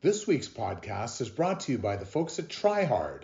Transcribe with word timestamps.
This 0.00 0.28
week's 0.28 0.46
podcast 0.46 1.20
is 1.20 1.28
brought 1.28 1.58
to 1.62 1.72
you 1.72 1.78
by 1.78 1.96
the 1.96 2.06
folks 2.06 2.38
at 2.38 2.46
TriHard. 2.46 3.22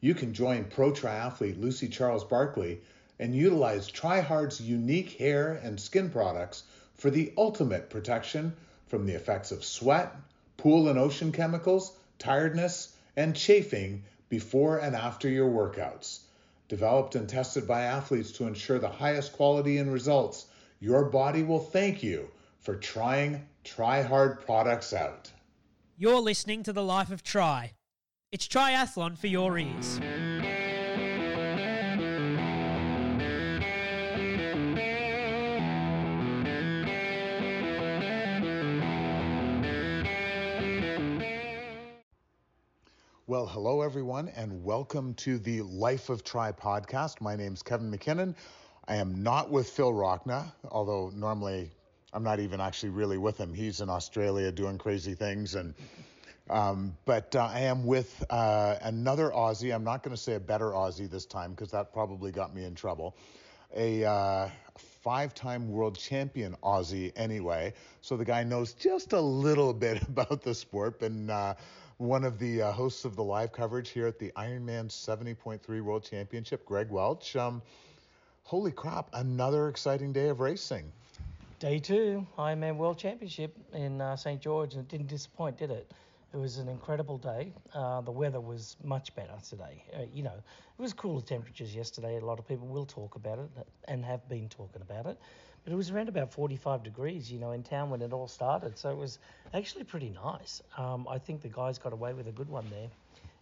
You 0.00 0.14
can 0.14 0.34
join 0.34 0.64
pro 0.64 0.90
triathlete 0.90 1.60
Lucy 1.60 1.86
Charles-Barclay 1.86 2.80
and 3.20 3.36
utilize 3.36 3.88
TriHard's 3.88 4.60
unique 4.60 5.12
hair 5.12 5.52
and 5.52 5.78
skin 5.78 6.10
products 6.10 6.64
for 6.94 7.08
the 7.10 7.32
ultimate 7.38 7.88
protection 7.88 8.52
from 8.88 9.06
the 9.06 9.12
effects 9.12 9.52
of 9.52 9.64
sweat, 9.64 10.12
pool 10.56 10.88
and 10.88 10.98
ocean 10.98 11.30
chemicals, 11.30 11.96
tiredness, 12.18 12.96
and 13.14 13.36
chafing 13.36 14.02
before 14.28 14.78
and 14.78 14.96
after 14.96 15.28
your 15.28 15.48
workouts. 15.48 16.18
Developed 16.66 17.14
and 17.14 17.28
tested 17.28 17.68
by 17.68 17.82
athletes 17.82 18.32
to 18.32 18.48
ensure 18.48 18.80
the 18.80 18.88
highest 18.88 19.34
quality 19.34 19.78
and 19.78 19.92
results, 19.92 20.46
your 20.80 21.04
body 21.04 21.44
will 21.44 21.60
thank 21.60 22.02
you 22.02 22.28
for 22.58 22.74
trying 22.74 23.46
TriHard 23.64 24.40
products 24.40 24.92
out. 24.92 25.30
You're 26.00 26.20
listening 26.20 26.62
to 26.62 26.72
The 26.72 26.84
Life 26.84 27.10
of 27.10 27.24
Tri. 27.24 27.72
It's 28.30 28.46
triathlon 28.46 29.18
for 29.18 29.26
your 29.26 29.58
ears. 29.58 29.98
Well, 43.26 43.48
hello 43.48 43.82
everyone, 43.82 44.28
and 44.36 44.62
welcome 44.62 45.14
to 45.14 45.40
the 45.40 45.62
Life 45.62 46.10
of 46.10 46.22
Tri 46.22 46.52
podcast. 46.52 47.20
My 47.20 47.34
name's 47.34 47.60
Kevin 47.60 47.90
Mackinnon. 47.90 48.36
I 48.86 48.94
am 48.94 49.20
not 49.20 49.50
with 49.50 49.68
Phil 49.68 49.92
Rockna, 49.92 50.52
although 50.70 51.10
normally 51.16 51.72
I'm 52.12 52.22
not 52.22 52.40
even 52.40 52.60
actually 52.60 52.90
really 52.90 53.18
with 53.18 53.36
him. 53.36 53.52
He's 53.52 53.80
in 53.80 53.90
Australia 53.90 54.50
doing 54.50 54.78
crazy 54.78 55.14
things, 55.14 55.54
and 55.54 55.74
um, 56.48 56.96
but 57.04 57.36
uh, 57.36 57.50
I 57.52 57.60
am 57.60 57.84
with 57.84 58.24
uh, 58.30 58.76
another 58.82 59.30
Aussie. 59.30 59.74
I'm 59.74 59.84
not 59.84 60.02
going 60.02 60.16
to 60.16 60.22
say 60.22 60.34
a 60.34 60.40
better 60.40 60.70
Aussie 60.70 61.10
this 61.10 61.26
time 61.26 61.50
because 61.50 61.70
that 61.72 61.92
probably 61.92 62.32
got 62.32 62.54
me 62.54 62.64
in 62.64 62.74
trouble. 62.74 63.14
A 63.76 64.04
uh, 64.04 64.48
five-time 65.02 65.70
world 65.70 65.98
champion 65.98 66.56
Aussie, 66.62 67.12
anyway. 67.14 67.74
So 68.00 68.16
the 68.16 68.24
guy 68.24 68.42
knows 68.42 68.72
just 68.72 69.12
a 69.12 69.20
little 69.20 69.74
bit 69.74 70.00
about 70.08 70.42
the 70.42 70.54
sport, 70.54 71.02
and 71.02 71.30
uh, 71.30 71.54
one 71.98 72.24
of 72.24 72.38
the 72.38 72.62
uh, 72.62 72.72
hosts 72.72 73.04
of 73.04 73.16
the 73.16 73.24
live 73.24 73.52
coverage 73.52 73.90
here 73.90 74.06
at 74.06 74.18
the 74.18 74.32
Ironman 74.34 74.88
70.3 74.88 75.82
World 75.82 76.04
Championship, 76.04 76.64
Greg 76.64 76.88
Welch. 76.88 77.36
Um, 77.36 77.60
holy 78.44 78.72
crap! 78.72 79.10
Another 79.12 79.68
exciting 79.68 80.14
day 80.14 80.28
of 80.28 80.40
racing. 80.40 80.90
Day 81.58 81.80
two, 81.80 82.24
Ironman 82.38 82.76
World 82.76 82.98
Championship 82.98 83.52
in 83.72 84.00
uh, 84.00 84.14
St 84.14 84.40
George, 84.40 84.74
and 84.74 84.82
it 84.82 84.88
didn't 84.88 85.08
disappoint, 85.08 85.58
did 85.58 85.72
it? 85.72 85.90
It 86.32 86.36
was 86.36 86.58
an 86.58 86.68
incredible 86.68 87.18
day. 87.18 87.52
Uh, 87.74 88.00
the 88.00 88.12
weather 88.12 88.40
was 88.40 88.76
much 88.84 89.12
better 89.16 89.34
today. 89.48 89.82
Uh, 89.92 90.02
you 90.14 90.22
know, 90.22 90.34
it 90.34 90.80
was 90.80 90.92
cooler 90.92 91.20
temperatures 91.20 91.74
yesterday. 91.74 92.16
A 92.16 92.24
lot 92.24 92.38
of 92.38 92.46
people 92.46 92.68
will 92.68 92.86
talk 92.86 93.16
about 93.16 93.40
it 93.40 93.50
and 93.88 94.04
have 94.04 94.28
been 94.28 94.48
talking 94.48 94.82
about 94.82 95.06
it. 95.06 95.18
But 95.64 95.72
it 95.72 95.76
was 95.76 95.90
around 95.90 96.08
about 96.08 96.32
45 96.32 96.84
degrees, 96.84 97.32
you 97.32 97.40
know, 97.40 97.50
in 97.50 97.64
town 97.64 97.90
when 97.90 98.02
it 98.02 98.12
all 98.12 98.28
started. 98.28 98.78
So 98.78 98.90
it 98.90 98.96
was 98.96 99.18
actually 99.52 99.82
pretty 99.82 100.10
nice. 100.10 100.62
Um, 100.76 101.08
I 101.10 101.18
think 101.18 101.40
the 101.40 101.48
guys 101.48 101.76
got 101.76 101.92
away 101.92 102.12
with 102.12 102.28
a 102.28 102.32
good 102.32 102.48
one 102.48 102.66
there. 102.70 102.88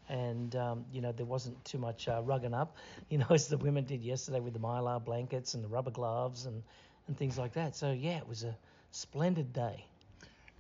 And, 0.09 0.57
um, 0.57 0.87
you 0.91 1.03
know, 1.03 1.13
there 1.13 1.27
wasn't 1.27 1.63
too 1.67 1.79
much 1.79 2.09
uh, 2.09 2.23
rugging 2.23 2.55
up, 2.59 2.79
you 3.11 3.19
know, 3.19 3.27
as 3.29 3.49
the 3.49 3.59
women 3.59 3.85
did 3.85 4.03
yesterday 4.03 4.41
with 4.41 4.55
the 4.55 4.61
mylar 4.61 5.05
blankets 5.05 5.53
and 5.53 5.63
the 5.63 5.69
rubber 5.69 5.91
gloves 5.91 6.47
and, 6.47 6.63
and 7.07 7.17
things 7.17 7.39
like 7.39 7.53
that. 7.55 7.77
So, 7.77 7.93
yeah, 7.93 8.19
it 8.19 8.29
was 8.29 8.45
a 8.45 8.57
splendid 8.91 9.53
day. 9.53 9.85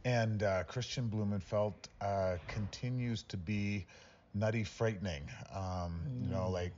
And 0.04 0.42
uh, 0.42 0.64
Kristian 0.64 1.10
Blummenfelt 1.10 1.74
uh, 2.00 2.36
continues 2.46 3.22
to 3.24 3.36
be 3.36 3.86
nutty 4.34 4.62
frightening. 4.62 5.22
Um, 5.54 5.62
mm. 5.62 6.22
You 6.22 6.30
know, 6.34 6.50
like 6.50 6.72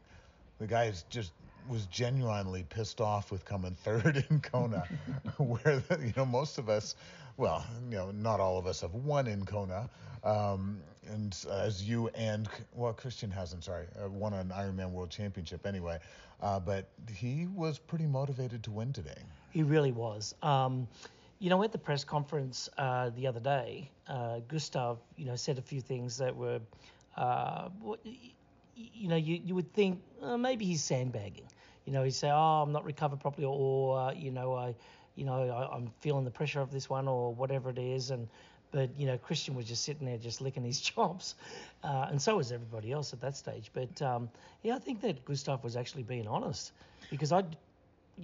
the 0.58 0.66
guy 0.66 0.84
is 0.84 1.05
just 1.10 1.33
was 1.69 1.84
genuinely 1.86 2.64
pissed 2.70 3.00
off 3.00 3.31
with 3.31 3.44
coming 3.44 3.75
third 3.84 4.25
in 4.31 4.41
Kona, 4.41 4.84
where 5.38 5.81
the, 5.88 5.98
you 6.00 6.12
know 6.16 6.25
most 6.25 6.59
of 6.59 6.69
us, 6.69 6.97
well, 7.37 7.66
you 7.91 7.97
know, 7.97 8.10
not 8.10 8.41
all 8.41 8.59
of 8.59 8.66
us 8.66 8.81
have 8.81 8.94
won 8.94 9.26
in 9.26 9.44
Kona, 9.44 9.88
um, 10.25 10.81
and 11.09 11.37
as 11.50 11.82
you 11.82 12.09
and 12.09 12.48
well, 12.75 12.94
Kristian 12.94 13.32
hasn't, 13.32 13.65
sorry, 13.65 13.87
uh, 14.03 14.09
won 14.09 14.32
an 14.32 14.48
Ironman 14.48 14.92
World 14.92 15.10
Championship 15.10 15.66
anyway, 15.66 15.98
uh, 16.42 16.60
but 16.60 16.88
he 17.15 17.47
was 17.54 17.78
pretty 17.78 18.06
motivated 18.06 18.62
to 18.65 18.71
win 18.71 18.92
today. 18.92 19.22
He 19.50 19.62
really 19.62 19.92
was. 19.92 20.34
Um, 20.42 20.88
you 21.38 21.50
know, 21.50 21.62
at 21.62 21.72
the 21.72 21.78
press 21.78 22.04
conference 22.04 22.69
uh, 22.78 23.10
the 23.10 23.26
other 23.26 23.41
day, 23.41 23.91
uh, 24.09 24.41
Gustav, 24.48 24.98
you 25.16 25.25
know, 25.25 25.36
said 25.36 25.59
a 25.59 25.62
few 25.62 25.81
things 25.81 26.19
that 26.19 26.34
were, 26.36 26.60
uh, 27.16 27.69
you 28.75 29.09
know, 29.09 29.16
you, 29.16 29.41
you 29.44 29.54
would 29.54 29.72
think 29.72 30.00
uh, 30.22 30.36
maybe 30.36 30.64
he's 30.64 30.82
sandbagging. 30.82 31.47
You 31.84 31.92
know, 31.92 32.03
he'd 32.03 32.14
say, 32.14 32.31
"Oh, 32.31 32.62
I'm 32.62 32.72
not 32.72 32.84
recovered 32.84 33.20
properly," 33.20 33.47
or 33.47 33.98
uh, 33.98 34.12
you 34.12 34.31
know, 34.31 34.54
I, 34.54 34.75
you 35.14 35.25
know, 35.25 35.48
I, 35.48 35.76
am 35.76 35.91
feeling 36.00 36.25
the 36.25 36.30
pressure 36.30 36.60
of 36.60 36.70
this 36.70 36.91
one, 36.91 37.09
or 37.09 37.32
whatever 37.34 37.70
it 37.70 37.78
is, 37.78 38.10
and. 38.10 38.28
But 38.70 38.91
you 38.98 39.06
know, 39.06 39.16
Kristian 39.16 39.54
was 39.54 39.65
just 39.65 39.82
sitting 39.82 40.06
there, 40.06 40.19
just 40.19 40.42
licking 40.42 40.62
his 40.62 40.78
chops, 40.88 41.36
uh, 41.82 42.09
and 42.10 42.20
so 42.20 42.36
was 42.36 42.53
everybody 42.53 42.92
else 42.92 43.15
at 43.15 43.20
that 43.22 43.34
stage. 43.34 43.70
But 43.72 44.03
um, 44.03 44.28
yeah, 44.62 44.76
I 44.76 44.78
think 44.78 45.00
that 45.00 45.25
Gustav 45.25 45.65
was 45.65 45.75
actually 45.75 46.03
being 46.03 46.28
honest, 46.28 46.72
because 47.09 47.32
I, 47.32 47.44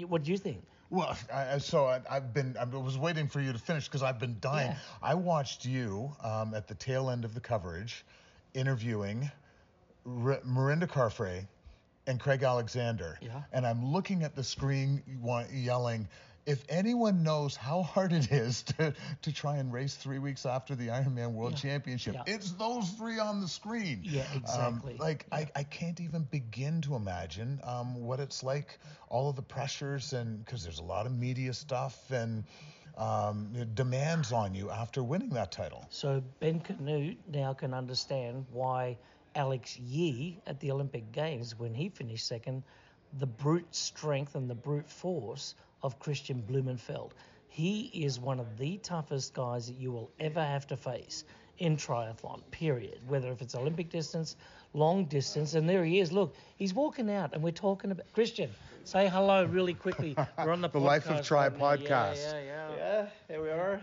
what 0.07 0.23
do 0.23 0.31
you 0.31 0.37
think? 0.37 0.63
Well, 0.91 1.17
I, 1.33 1.59
so 1.59 1.87
I, 1.87 2.01
have 2.09 2.33
been. 2.33 2.57
I 2.59 2.65
was 2.65 2.99
waiting 2.99 3.29
for 3.29 3.41
you 3.41 3.53
to 3.53 3.59
finish 3.59 3.89
because 3.89 4.03
I've 4.03 4.19
been 4.19 4.37
dying. 4.41 4.71
Yeah. 4.71 4.77
I 5.03 5.15
watched 5.15 5.65
you 5.65 6.13
um, 6.23 6.55
at 6.55 6.69
the 6.69 6.75
tail 6.75 7.11
end 7.11 7.25
of 7.25 7.35
the 7.35 7.41
coverage, 7.41 8.05
interviewing 8.55 9.31
R- 10.07 10.41
Mirinda 10.47 10.87
Carfrae 10.87 11.47
and 12.07 12.21
Craig 12.21 12.43
Alexander. 12.43 13.19
Yeah. 13.21 13.43
And 13.53 13.67
I'm 13.67 13.85
looking 13.85 14.23
at 14.23 14.37
the 14.37 14.45
screen, 14.45 15.03
yelling, 15.53 16.07
if 16.47 16.63
anyone 16.69 17.23
knows 17.23 17.57
how 17.57 17.83
hard 17.83 18.13
it 18.13 18.31
is 18.31 18.63
to, 18.63 18.93
to 19.23 19.33
try 19.33 19.57
and 19.57 19.73
race 19.73 19.95
three 19.95 20.19
weeks 20.19 20.45
after 20.45 20.75
the 20.75 20.89
Ironman 20.89 21.33
World 21.33 21.53
yeah. 21.53 21.71
Championship, 21.71 22.15
yeah. 22.15 22.35
it's 22.35 22.53
those 22.53 22.91
three 22.91 23.19
on 23.19 23.41
the 23.41 23.49
screen. 23.49 24.01
Yeah, 24.03 24.25
exactly. 24.35 24.93
Um, 24.95 24.99
like 24.99 25.27
yeah. 25.33 25.39
I, 25.39 25.49
I 25.57 25.63
can't 25.63 26.01
even 26.01 26.23
begin 26.25 26.81
to 26.83 26.97
imagine 26.97 27.61
um, 27.65 27.95
what 27.95 28.21
it's 28.21 28.43
like, 28.43 28.79
all 29.09 29.31
of 29.31 29.37
the 29.37 29.43
pressures, 29.43 30.13
and 30.13 30.45
because 30.45 30.63
there's 30.63 30.81
a 30.81 30.85
lot 30.85 31.07
of 31.07 31.13
media 31.13 31.55
stuff 31.55 32.11
and 32.11 32.45
um, 32.97 33.53
demands 33.75 34.33
on 34.33 34.55
you 34.55 34.71
after 34.71 35.03
winning 35.03 35.31
that 35.31 35.51
title. 35.51 35.87
So 35.91 36.23
Ben 36.41 36.61
Kanute 36.61 37.17
now 37.33 37.53
can 37.55 37.75
understand 37.75 38.45
why 38.53 38.99
Alex 39.35 39.79
Yee 39.79 40.39
at 40.47 40.61
the 40.61 40.71
Olympic 40.71 41.11
Games, 41.11 41.59
when 41.59 41.75
he 41.75 41.89
finished 41.89 42.27
second, 42.27 42.63
the 43.19 43.27
brute 43.27 43.75
strength 43.75 44.35
and 44.35 44.49
the 44.49 44.55
brute 44.55 44.89
force 44.89 45.55
of 45.85 46.01
Kristian 46.01 46.43
Blummenfelt. 46.43 47.13
He 47.49 47.83
is 47.95 48.19
one 48.19 48.41
of 48.41 48.59
the 48.59 48.79
toughest 48.79 49.35
guys 49.35 49.69
that 49.69 49.77
you 49.77 49.93
will 49.93 50.11
ever 50.19 50.43
have 50.43 50.67
to 50.69 50.77
face 50.77 51.25
in 51.59 51.77
triathlon, 51.77 52.43
period. 52.51 52.99
Whether 53.07 53.31
if 53.31 53.43
it's 53.43 53.55
Olympic 53.55 53.91
distance, 53.91 54.35
long 54.73 55.05
distance, 55.05 55.55
and 55.55 55.69
there 55.69 55.85
he 55.85 56.01
is. 56.01 56.11
Look, 56.11 56.35
he's 56.57 56.75
walking 56.75 57.11
out, 57.11 57.33
and 57.33 57.43
we're 57.43 57.53
talking 57.53 57.93
about 57.93 58.13
Kristian. 58.13 58.49
Say 58.83 59.09
hello 59.09 59.45
really 59.45 59.75
quickly. 59.75 60.17
We're 60.39 60.53
on 60.53 60.61
the, 60.61 60.69
the 60.69 60.79
Life 60.79 61.09
of 61.09 61.25
Tri 61.25 61.49
right 61.49 61.59
podcast. 61.59 62.17
Yeah, 62.17 62.33
yeah, 62.33 62.41
yeah. 62.43 62.77
Yeah, 62.77 63.07
here 63.29 63.43
we 63.43 63.49
are. 63.49 63.81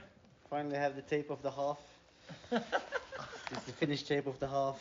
Finally 0.47 0.75
have 0.75 0.95
the 0.95 1.01
tape 1.01 1.31
of 1.31 1.41
the 1.41 1.50
half. 1.50 1.79
it's 2.51 3.63
the 3.66 3.72
finished 3.72 4.07
tape 4.07 4.28
of 4.28 4.40
the 4.40 4.47
half. 4.47 4.79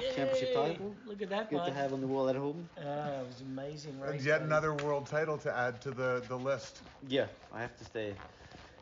Yay! 0.00 0.12
championship 0.14 0.54
title. 0.54 0.94
Look 1.06 1.22
at 1.22 1.30
that 1.30 1.50
Good 1.50 1.56
one. 1.56 1.68
to 1.68 1.74
have 1.74 1.92
on 1.92 2.00
the 2.00 2.06
wall 2.06 2.28
at 2.28 2.36
home. 2.36 2.68
Uh, 2.78 2.80
it 2.80 3.26
was 3.26 3.40
amazing. 3.42 3.98
right? 4.00 4.12
And 4.12 4.20
yet 4.22 4.42
another 4.42 4.74
world 4.74 5.06
title 5.06 5.38
to 5.38 5.56
add 5.56 5.80
to 5.82 5.90
the, 5.90 6.22
the 6.28 6.36
list. 6.36 6.80
Yeah, 7.08 7.26
I 7.52 7.60
have 7.60 7.76
to 7.78 7.84
stay 7.84 8.14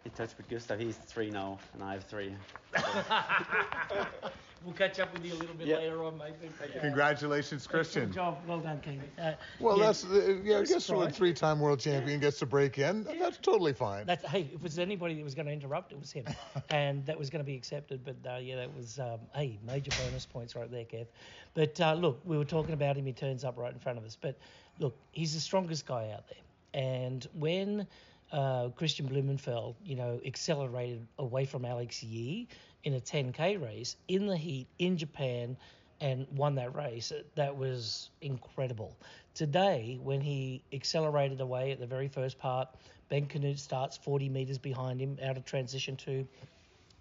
in 0.05 0.11
touch 0.13 0.31
with 0.37 0.49
Gustav. 0.49 0.79
He's 0.79 0.97
three 0.97 1.31
now, 1.31 1.59
and 1.75 1.83
I 1.83 1.93
have 1.95 2.05
three. 2.05 2.35
we'll 4.65 4.75
catch 4.75 4.99
up 5.01 5.13
with 5.13 5.25
you 5.25 5.33
a 5.33 5.37
little 5.37 5.55
bit 5.55 5.69
later 5.69 6.05
on, 6.05 6.19
maybe. 6.19 6.53
Congratulations, 6.81 7.67
Kristian. 7.67 8.13
Job. 8.13 8.39
Well 8.47 8.61
done, 8.61 8.81
King. 8.81 9.03
Uh, 9.21 9.33
well, 9.61 9.79
yeah, 9.79 9.87
that's 9.87 10.05
uh, 10.05 10.37
yeah. 10.43 10.59
I 10.59 10.65
guess 10.65 10.89
when 10.89 11.07
a 11.07 11.11
three-time 11.11 11.61
world 11.61 11.81
champion 11.81 12.21
gets 12.21 12.39
to 12.41 12.47
break 12.47 12.79
in, 12.79 13.07
yeah. 13.09 13.17
that's 13.21 13.39
totally 13.39 13.73
fine. 13.73 14.07
That's 14.07 14.25
hey, 14.27 14.43
if 14.43 14.55
it 14.55 14.63
was 14.63 14.79
anybody 14.79 15.15
that 15.15 15.25
was 15.25 15.35
going 15.35 15.47
to 15.47 15.53
interrupt, 15.53 15.93
it 15.93 16.01
was 16.01 16.11
him, 16.13 16.25
and 16.71 17.05
that 17.07 17.19
was 17.19 17.31
going 17.31 17.41
to 17.41 17.47
be 17.47 17.57
accepted. 17.57 18.01
But 18.05 18.17
uh, 18.29 18.39
yeah, 18.39 18.57
that 18.57 18.75
was 18.75 18.99
um, 18.99 19.21
hey, 19.35 19.59
major 19.67 19.91
bonus 20.03 20.27
points 20.27 20.57
right 20.57 20.71
there, 20.71 20.85
Kev. 20.85 21.07
But 21.55 21.81
uh, 21.81 21.95
look, 21.95 22.21
we 22.25 22.37
were 22.37 22.45
talking 22.45 22.75
about 22.75 22.97
him. 22.97 23.07
He 23.07 23.13
turns 23.13 23.45
up 23.45 23.57
right 23.59 23.73
in 23.73 23.79
front 23.79 23.99
of 23.99 24.05
us. 24.05 24.17
But 24.21 24.39
look, 24.79 24.97
he's 25.13 25.35
the 25.35 25.41
strongest 25.41 25.87
guy 25.87 26.11
out 26.11 26.29
there, 26.29 26.83
and 26.83 27.27
when 27.35 27.87
uh, 28.33 28.69
Kristian 28.71 29.09
Blummenfelt, 29.09 29.75
you 29.85 29.95
know, 29.95 30.21
accelerated 30.27 31.07
away 31.19 31.45
from 31.45 31.65
Alex 31.65 32.03
Yee 32.03 32.49
in 32.85 32.95
a 32.95 33.01
10k 33.01 33.61
race 33.61 33.97
in 34.09 34.27
the 34.27 34.37
heat 34.37 34.69
in 34.79 34.97
Japan 34.97 35.57
and 36.01 36.27
won 36.37 36.55
that 36.57 36.75
race. 36.75 37.13
That 37.35 37.57
was 37.57 38.11
incredible. 38.21 38.97
Today, 39.35 39.99
when 40.03 40.21
he 40.21 40.63
accelerated 40.73 41.41
away 41.41 41.73
at 41.73 41.81
the 41.81 41.87
very 41.87 42.09
first 42.09 42.39
part, 42.39 42.69
Ben 43.09 43.27
Kanute 43.27 43.59
starts 43.59 43.97
40 43.97 44.29
meters 44.29 44.59
behind 44.59 45.01
him 45.01 45.19
out 45.23 45.37
of 45.37 45.45
transition 45.45 45.97
two, 45.97 46.27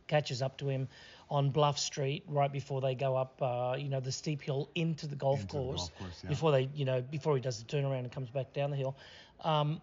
catches 0.08 0.42
up 0.42 0.58
to 0.58 0.70
him. 0.70 0.88
on 1.30 1.50
Bluff 1.50 1.80
Street 1.80 2.24
right 2.28 2.52
before 2.52 2.82
they 2.82 2.94
go 2.94 3.16
up, 3.16 3.42
uh, 3.42 3.76
you 3.78 3.90
know, 3.90 4.00
the 4.00 4.12
steep 4.12 4.42
hill 4.42 4.70
into 4.76 5.08
the 5.08 5.16
golf 5.16 5.42
Into 5.42 5.54
the 5.54 5.64
course. 5.64 5.80
golf 5.80 5.98
course, 5.98 6.22
yeah. 6.24 6.30
Before 6.30 6.52
they, 6.52 6.70
you 6.76 6.86
know, 6.86 7.02
before 7.02 7.36
he 7.36 7.42
does 7.42 7.64
the 7.64 7.66
turnaround 7.66 8.00
and 8.00 8.12
comes 8.12 8.30
back 8.30 8.54
down 8.54 8.70
the 8.70 8.78
hill. 8.78 8.96
Um, 9.44 9.82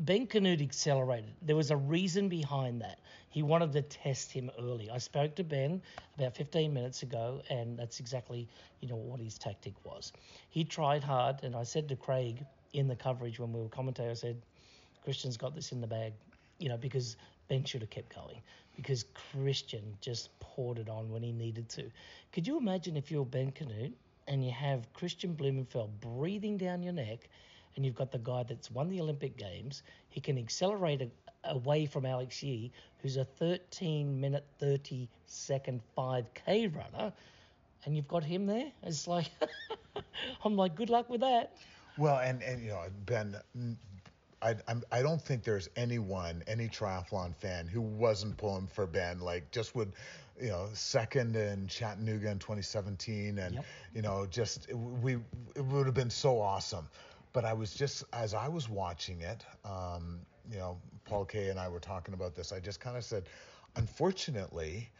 Ben 0.00 0.26
Kanute 0.28 0.62
accelerated. 0.62 1.34
There 1.42 1.56
was 1.56 1.70
a 1.72 1.76
reason 1.76 2.28
behind 2.28 2.80
that. 2.82 3.00
He 3.30 3.42
wanted 3.42 3.72
to 3.72 3.82
test 3.82 4.30
him 4.30 4.50
early. 4.58 4.90
I 4.90 4.98
spoke 4.98 5.34
to 5.36 5.44
Ben 5.44 5.82
about 6.16 6.36
15 6.36 6.72
minutes 6.72 7.02
ago, 7.02 7.42
and 7.50 7.76
that's 7.76 7.98
exactly, 7.98 8.48
you 8.80 8.88
know, 8.88 8.96
what 8.96 9.18
his 9.18 9.38
tactic 9.38 9.74
was. 9.84 10.12
He 10.50 10.62
tried 10.64 11.02
hard, 11.02 11.42
and 11.42 11.56
I 11.56 11.64
said 11.64 11.88
to 11.88 11.96
Craig 11.96 12.44
in 12.72 12.86
the 12.86 12.94
coverage 12.94 13.40
when 13.40 13.52
we 13.52 13.60
were 13.60 13.68
commentating, 13.68 14.10
I 14.10 14.14
said, 14.14 14.40
Kristian's 15.04 15.36
got 15.36 15.54
this 15.54 15.72
in 15.72 15.80
the 15.80 15.86
bag, 15.86 16.12
you 16.58 16.68
know, 16.68 16.76
because 16.76 17.16
Ben 17.48 17.64
should 17.64 17.80
have 17.80 17.90
kept 17.90 18.14
going 18.14 18.40
because 18.78 19.04
Kristian 19.34 19.82
just 20.00 20.30
poured 20.38 20.78
it 20.78 20.88
on 20.88 21.10
when 21.10 21.20
he 21.20 21.32
needed 21.32 21.68
to. 21.70 21.90
Could 22.32 22.46
you 22.46 22.58
imagine 22.58 22.96
if 22.96 23.10
you're 23.10 23.24
Ben 23.24 23.50
Kanute 23.50 23.92
and 24.28 24.44
you 24.44 24.52
have 24.52 24.86
Kristian 24.92 25.34
Blummenfelt 25.34 25.90
breathing 26.00 26.56
down 26.56 26.84
your 26.84 26.92
neck 26.92 27.28
and 27.78 27.86
you've 27.86 27.96
got 27.96 28.12
the 28.14 28.20
guy 28.20 28.44
that's 28.48 28.72
won 28.72 28.90
the 28.90 29.02
Olympic 29.02 29.38
Games, 29.38 29.84
he 30.10 30.20
can 30.20 30.38
accelerate 30.38 31.12
a, 31.12 31.52
away 31.54 31.86
from 31.86 32.06
Alex 32.06 32.44
Yee, 32.44 32.72
who's 33.02 33.18
a 33.18 33.24
13 33.24 34.20
minute 34.20 34.46
30 34.58 35.10
second 35.26 35.82
5K 35.96 36.68
runner, 36.68 37.14
and 37.86 37.96
you've 37.96 38.08
got 38.08 38.24
him 38.24 38.46
there? 38.46 38.72
It's 38.82 39.08
like, 39.08 39.30
I'm 40.44 40.56
like, 40.56 40.76
good 40.76 40.90
luck 40.90 41.10
with 41.10 41.22
that. 41.22 41.56
Well, 41.96 42.18
and 42.18 42.42
and 42.42 42.62
you 42.62 42.70
know, 42.70 42.84
Ben, 43.06 43.36
I 44.42 44.56
I'm, 44.68 44.82
I 44.92 45.02
don't 45.02 45.20
think 45.22 45.44
there's 45.44 45.68
anyone, 45.76 46.42
any 46.46 46.68
triathlon 46.68 47.34
fan 47.36 47.66
who 47.68 47.80
wasn't 47.80 48.36
pulling 48.38 48.68
for 48.68 48.86
Ben. 48.86 49.20
Like 49.20 49.50
just 49.50 49.74
would, 49.74 49.92
you 50.40 50.48
know, 50.48 50.68
second 50.74 51.36
in 51.36 51.68
Chattanooga 51.68 52.30
in 52.30 52.38
2017, 52.38 53.38
and 53.38 53.58
Yep. 53.58 53.66
you 53.94 54.02
know, 54.02 54.26
just 54.26 54.72
we 54.74 55.14
it 55.56 55.64
would 55.64 55.86
have 55.86 55.94
been 55.94 56.10
so 56.10 56.40
awesome. 56.40 56.88
But 57.32 57.44
I 57.44 57.52
was 57.52 57.74
just 57.74 58.04
as 58.12 58.34
I 58.34 58.48
was 58.48 58.68
watching 58.68 59.20
it, 59.20 59.44
um, 59.64 60.20
you 60.50 60.58
know, 60.58 60.78
Paul 61.04 61.24
Kaye 61.24 61.48
and 61.48 61.58
I 61.58 61.68
were 61.68 61.80
talking 61.80 62.14
about 62.14 62.34
this. 62.34 62.52
I 62.52 62.60
just 62.60 62.80
kind 62.80 62.96
of 62.96 63.04
said, 63.04 63.24
unfortunately, 63.76 64.90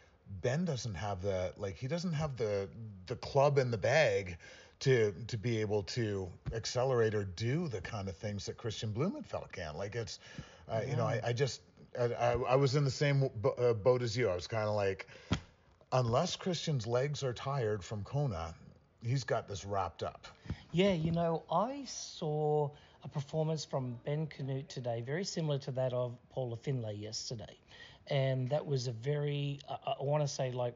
Ben 0.41 0.65
doesn't 0.65 0.95
have 0.95 1.21
the 1.21 1.53
like 1.57 1.75
he 1.75 1.87
doesn't 1.87 2.13
have 2.13 2.37
the 2.37 2.69
the 3.07 3.15
club 3.15 3.57
in 3.57 3.71
the 3.71 3.77
bag 3.77 4.37
to 4.81 5.13
to 5.27 5.37
be 5.37 5.59
able 5.59 5.83
to 5.83 6.29
accelerate 6.53 7.13
or 7.13 7.25
do 7.25 7.67
the 7.67 7.81
kind 7.81 8.07
of 8.07 8.15
things 8.15 8.45
that 8.45 8.57
Kristian 8.57 8.93
Blummenfelt 8.93 9.51
can. 9.51 9.75
Like 9.75 9.95
it's, 9.95 10.19
uh, 10.69 10.81
you 10.87 10.95
know, 10.95 11.05
I, 11.05 11.19
I 11.23 11.33
just 11.33 11.61
I, 11.99 12.05
I, 12.05 12.31
I 12.33 12.55
was 12.55 12.75
in 12.75 12.83
the 12.83 12.91
same 12.91 13.29
uh, 13.57 13.73
boat 13.73 14.01
as 14.01 14.15
you. 14.15 14.29
I 14.29 14.35
was 14.35 14.47
kind 14.47 14.67
of 14.67 14.75
like, 14.75 15.07
unless 15.91 16.37
Kristian's 16.37 16.85
legs 16.87 17.23
are 17.23 17.33
tired 17.33 17.83
from 17.83 18.03
Kona, 18.03 18.53
he's 19.03 19.23
got 19.23 19.47
this 19.47 19.65
wrapped 19.65 20.03
up. 20.03 20.27
Yeah, 20.71 20.93
you 20.93 21.11
know, 21.11 21.43
I 21.51 21.83
saw 21.85 22.69
a 23.03 23.07
performance 23.07 23.65
from 23.65 23.97
Ben 24.05 24.27
Kanute 24.27 24.67
today, 24.67 25.01
very 25.01 25.23
similar 25.23 25.57
to 25.59 25.71
that 25.71 25.93
of 25.93 26.17
Paula 26.29 26.57
Findlay 26.57 26.95
yesterday. 26.95 27.57
And 28.07 28.49
that 28.49 28.65
was 28.65 28.87
a 28.87 28.91
very, 28.91 29.59
I, 29.69 29.93
I 29.99 30.03
want 30.03 30.23
to 30.23 30.27
say, 30.27 30.51
like, 30.51 30.75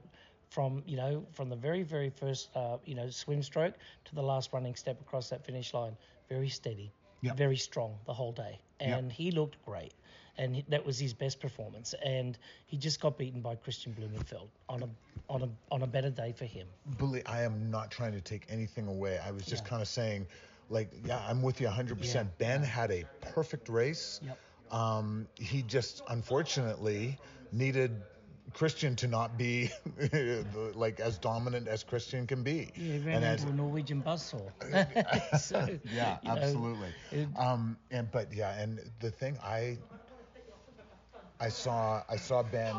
from, 0.50 0.84
you 0.86 0.98
know, 0.98 1.26
from 1.32 1.50
the 1.50 1.56
very, 1.56 1.84
very 1.84 2.10
first, 2.10 2.50
uh, 2.56 2.78
you 2.86 2.96
know, 2.96 3.10
swim 3.10 3.42
stroke 3.42 3.74
to 4.06 4.16
the 4.16 4.22
last 4.22 4.54
running 4.54 4.76
step 4.76 5.02
across 5.02 5.30
that 5.30 5.44
finish 5.46 5.74
line, 5.74 5.98
very 6.30 6.50
steady, 6.50 6.92
Yep. 7.22 7.38
very 7.38 7.56
strong 7.58 7.98
the 8.06 8.14
whole 8.14 8.34
day. 8.34 8.60
Yep. 8.82 9.00
And 9.00 9.12
he 9.12 9.32
looked 9.32 9.64
great. 9.66 9.94
And 10.38 10.64
that 10.70 10.86
was 10.86 10.98
his 10.98 11.14
best 11.14 11.40
performance. 11.40 11.94
And 12.04 12.38
he 12.66 12.78
just 12.78 13.00
got 13.00 13.18
beaten 13.18 13.42
by 13.42 13.56
Kristian 13.56 13.94
Blummenfelt 13.94 14.48
on 14.68 14.84
a, 14.84 14.90
on 15.30 15.44
a, 15.44 15.50
on 15.74 15.84
a 15.84 15.88
better 15.88 16.10
day 16.10 16.34
for 16.36 16.46
him. 16.46 16.68
Believe, 16.98 17.24
I 17.28 17.44
am 17.44 17.70
not 17.70 17.92
trying 17.92 18.14
to 18.14 18.22
take 18.22 18.46
anything 18.50 18.88
away. 18.88 19.20
I 19.24 19.32
was 19.32 19.46
just 19.46 19.64
Yeah. 19.64 19.70
kind 19.70 19.82
of 19.82 19.88
saying, 19.88 20.26
like, 20.70 20.90
yeah, 21.06 21.22
I'm 21.28 21.42
with 21.44 21.62
you 21.62 21.68
100%. 21.68 22.14
Yeah. 22.14 22.24
Ben 22.40 22.64
had 22.64 22.90
a 22.92 23.04
perfect 23.22 23.70
race. 23.70 24.20
Yep. 24.26 24.38
Um, 24.72 25.28
he 25.36 25.62
just 25.62 26.02
unfortunately 26.10 27.18
needed 27.52 27.92
Kristian 28.56 28.96
to 28.98 29.08
not 29.08 29.38
be 29.38 29.70
like 30.74 31.00
as 31.00 31.18
dominant 31.20 31.68
as 31.68 31.84
Kristian 31.84 32.28
can 32.28 32.44
be. 32.44 32.72
Yeah, 32.76 32.94
he 32.94 33.00
ran 33.00 33.16
And 33.18 33.26
as- 33.26 33.44
a 33.44 33.54
Norwegian 33.54 34.02
buzzsaw. 34.02 34.50
so, 35.40 35.68
yeah, 35.94 36.18
you 36.24 36.30
know, 36.30 36.36
absolutely. 36.42 36.88
it- 37.12 37.28
um, 37.38 37.78
and 37.92 38.10
but 38.12 38.34
yeah, 38.34 38.60
and 38.60 38.80
the 39.00 39.12
thing 39.12 39.38
I 39.44 39.78
I 41.40 41.50
saw 41.50 42.04
I 42.10 42.16
saw 42.16 42.44
Ben 42.44 42.76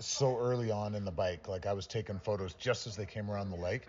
so 0.00 0.36
early 0.38 0.70
on 0.70 0.94
in 0.94 1.04
the 1.04 1.10
bike, 1.12 1.48
like 1.48 1.66
I 1.66 1.72
was 1.72 1.86
taking 1.86 2.18
photos 2.18 2.54
just 2.54 2.86
as 2.86 2.96
they 2.96 3.06
came 3.06 3.30
around 3.30 3.50
the 3.50 3.56
lake, 3.56 3.82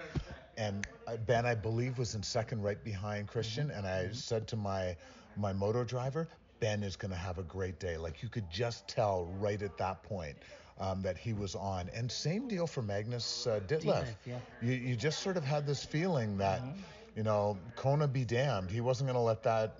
and 0.58 0.88
Ben 1.26 1.46
I 1.46 1.56
believe 1.56 1.98
was 1.98 2.16
in 2.16 2.24
second 2.24 2.62
right 2.62 2.82
behind 2.84 3.28
Kristian, 3.28 3.76
and 3.76 3.88
I 3.88 4.10
said 4.12 4.48
to 4.50 4.56
my 4.56 4.96
my 5.36 5.54
moto 5.54 5.84
driver, 5.84 6.28
Ben 6.60 6.84
is 6.84 6.96
going 6.96 7.12
to 7.12 7.18
have 7.18 7.38
a 7.40 7.44
great 7.44 7.80
day. 7.80 7.98
Like 7.98 8.22
you 8.22 8.30
could 8.30 8.50
just 8.50 8.88
tell 8.88 9.26
right 9.40 9.62
at 9.62 9.78
that 9.78 10.04
point. 10.04 10.36
Um, 10.78 11.02
that 11.04 11.18
he 11.18 11.32
was 11.32 11.56
on, 11.56 11.90
and 11.96 12.12
same 12.12 12.50
deal 12.50 12.68
for 12.68 12.82
Magnus 12.82 13.48
uh, 13.48 13.62
Ditlev. 13.66 13.80
Ditlev, 13.86 14.16
yeah. 14.26 14.40
You 14.62 14.74
you 14.74 14.96
just 14.98 15.22
sort 15.22 15.38
of 15.38 15.46
had 15.46 15.66
this 15.66 15.86
feeling 15.86 16.38
that 16.40 16.62
you 17.16 17.24
know, 17.24 17.58
Kona 17.76 18.08
be 18.08 18.26
damned. 18.26 18.72
He 18.72 18.82
wasn't 18.82 19.08
going 19.08 19.16
to 19.16 19.22
let 19.22 19.44
that 19.44 19.78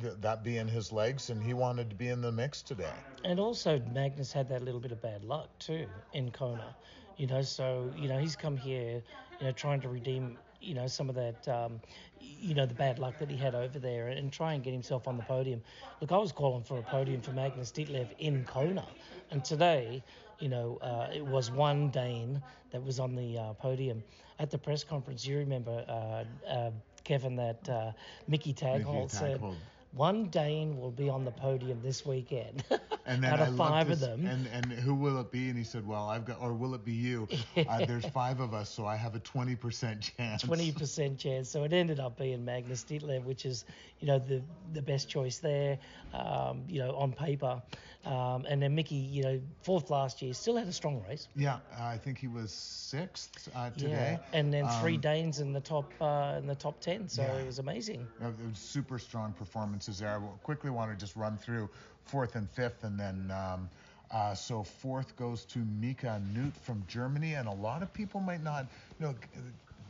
th- 0.00 0.14
that 0.20 0.42
be 0.44 0.56
in 0.58 0.68
his 0.68 0.92
legs, 0.92 1.30
and 1.30 1.42
he 1.42 1.54
wanted 1.54 1.90
to 1.90 1.96
be 1.96 2.08
in 2.08 2.22
the 2.22 2.32
mix 2.32 2.62
today. 2.62 3.06
And 3.24 3.40
also, 3.40 3.78
Magnus 3.92 4.32
had 4.32 4.48
that 4.48 4.62
little 4.62 4.80
bit 4.80 4.92
of 4.92 5.00
bad 5.00 5.24
luck 5.24 5.58
too 5.58 5.86
in 6.12 6.30
Kona. 6.30 6.76
You 7.16 7.26
know, 7.26 7.42
so 7.42 7.92
you 7.96 8.08
know 8.08 8.18
he's 8.18 8.36
come 8.36 8.56
here, 8.56 9.02
you 9.38 9.46
know, 9.46 9.52
trying 9.52 9.80
to 9.82 9.88
redeem, 9.88 10.38
you 10.60 10.74
know, 10.74 10.86
some 10.86 11.08
of 11.08 11.14
that, 11.16 11.46
um, 11.48 11.80
you 12.20 12.54
know, 12.54 12.66
the 12.66 12.74
bad 12.74 12.98
luck 12.98 13.18
that 13.18 13.30
he 13.30 13.36
had 13.36 13.54
over 13.54 13.78
there, 13.78 14.08
and 14.08 14.32
try 14.32 14.54
and 14.54 14.62
get 14.62 14.72
himself 14.72 15.06
on 15.08 15.16
the 15.16 15.22
podium. 15.22 15.62
Look, 16.00 16.12
I 16.12 16.18
was 16.18 16.32
calling 16.32 16.62
for 16.62 16.78
a 16.78 16.82
podium 16.82 17.20
for 17.22 17.32
Magnus 17.32 17.72
Ditlev 17.72 18.12
in 18.18 18.44
Kona, 18.44 18.86
and 19.30 19.44
today, 19.44 20.02
you 20.38 20.48
know, 20.48 20.78
uh, 20.82 21.08
it 21.14 21.24
was 21.24 21.50
one 21.50 21.90
Dane 21.90 22.42
that 22.70 22.82
was 22.82 22.98
on 22.98 23.14
the 23.14 23.38
uh, 23.38 23.52
podium 23.54 24.02
at 24.38 24.50
the 24.50 24.58
press 24.58 24.84
conference. 24.84 25.26
You 25.26 25.38
remember, 25.38 25.84
uh, 25.88 26.24
uh, 26.48 26.70
Kevin, 27.04 27.36
that 27.36 27.68
uh, 27.68 27.92
Mickey 28.26 28.52
Taagholt 28.54 29.10
said. 29.10 29.44
One 29.92 30.28
Dane 30.28 30.78
will 30.78 30.90
be 30.90 31.08
on 31.08 31.24
the 31.24 31.30
podium 31.32 31.80
this 31.82 32.04
weekend. 32.04 32.64
And 33.06 33.22
then 33.22 33.32
out 33.32 33.40
I 33.40 33.48
of 33.48 33.54
loved 33.54 33.82
five 33.82 33.90
of 33.90 34.00
them. 34.00 34.26
And 34.26 34.46
and 34.48 34.70
who 34.72 34.94
will 34.94 35.18
it 35.20 35.30
be? 35.30 35.48
And 35.48 35.56
he 35.56 35.64
said, 35.64 35.86
well, 35.86 36.08
I've 36.08 36.24
got, 36.24 36.40
or 36.40 36.52
will 36.54 36.74
it 36.74 36.84
be 36.84 36.92
you? 36.92 37.28
Uh, 37.66 37.80
there's 37.82 38.04
five 38.06 38.40
of 38.40 38.52
us, 38.54 38.70
so 38.70 38.86
I 38.86 38.96
have 38.96 39.14
a 39.14 39.20
20% 39.20 40.00
chance. 40.02 40.42
Twenty 40.42 40.70
percent 40.72 41.18
chance. 41.18 41.48
So 41.48 41.64
it 41.64 41.72
ended 41.72 41.98
up 42.00 42.16
being 42.18 42.44
Magnus 42.44 42.84
Ditlev, 42.84 43.24
which 43.24 43.44
is, 43.46 43.64
you 43.98 44.06
know, 44.06 44.18
the 44.18 44.42
the 44.72 44.82
best 44.82 45.08
choice 45.08 45.38
there, 45.38 45.78
um, 46.12 46.64
you 46.68 46.80
know, 46.80 46.94
on 46.96 47.12
paper. 47.12 47.62
Um, 48.04 48.44
and 48.48 48.62
then 48.62 48.74
Mickey, 48.74 48.96
you 48.96 49.22
know, 49.22 49.40
fourth 49.62 49.90
last 49.90 50.22
year, 50.22 50.32
still 50.34 50.56
had 50.56 50.66
a 50.68 50.72
strong 50.72 51.02
race. 51.08 51.28
Yeah, 51.34 51.58
I 51.78 51.96
think 51.98 52.18
he 52.18 52.28
was 52.28 52.52
sixth 52.52 53.48
uh, 53.54 53.70
today. 53.70 54.18
Yeah. 54.20 54.28
And 54.32 54.52
then 54.52 54.68
three 54.68 54.96
Um, 54.96 55.00
Danes 55.00 55.40
in 55.40 55.52
the 55.52 55.60
top 55.60 55.94
uh, 56.00 56.36
in 56.38 56.46
the 56.46 56.54
top 56.56 56.80
ten. 56.80 57.08
So 57.08 57.22
Yeah. 57.22 57.38
it 57.38 57.44
was 57.46 57.58
amazing. 57.58 58.08
Uh, 58.22 58.28
it 58.28 58.48
was 58.48 58.58
super 58.58 58.98
strong 58.98 59.32
performances 59.78 59.98
there. 60.00 60.18
I 60.18 60.44
quickly 60.44 60.70
want 60.70 60.90
to 60.90 60.96
just 60.96 61.16
run 61.16 61.36
through 61.36 61.68
fourth 62.04 62.34
and 62.36 62.48
fifth, 62.50 62.84
and 62.84 62.98
then 62.98 63.30
um, 63.30 63.68
uh, 64.10 64.34
so 64.34 64.62
fourth 64.62 65.16
goes 65.16 65.44
to 65.46 65.58
Mika 65.80 66.20
Noodt 66.34 66.56
from 66.56 66.82
Germany, 66.88 67.34
and 67.34 67.48
a 67.48 67.52
lot 67.52 67.82
of 67.82 67.92
people 67.92 68.20
might 68.20 68.42
not 68.42 68.66
know. 68.98 69.14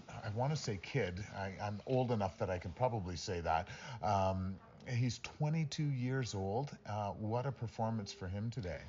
I 0.09 0.30
want 0.37 0.50
to 0.52 0.57
say 0.57 0.78
kid. 0.83 1.25
I, 1.37 1.52
I'm 1.62 1.80
old 1.87 2.11
enough 2.11 2.38
that 2.38 2.50
I 2.50 2.59
can 2.59 2.73
probably 2.73 3.16
say 3.16 3.40
that. 3.40 3.68
Um, 4.02 4.57
he's 4.88 5.21
22 5.38 5.83
years 5.83 6.35
old. 6.35 6.71
Uh, 6.88 7.11
what 7.11 7.47
a 7.47 7.52
performance 7.52 8.12
for 8.12 8.26
him 8.26 8.50
today. 8.50 8.80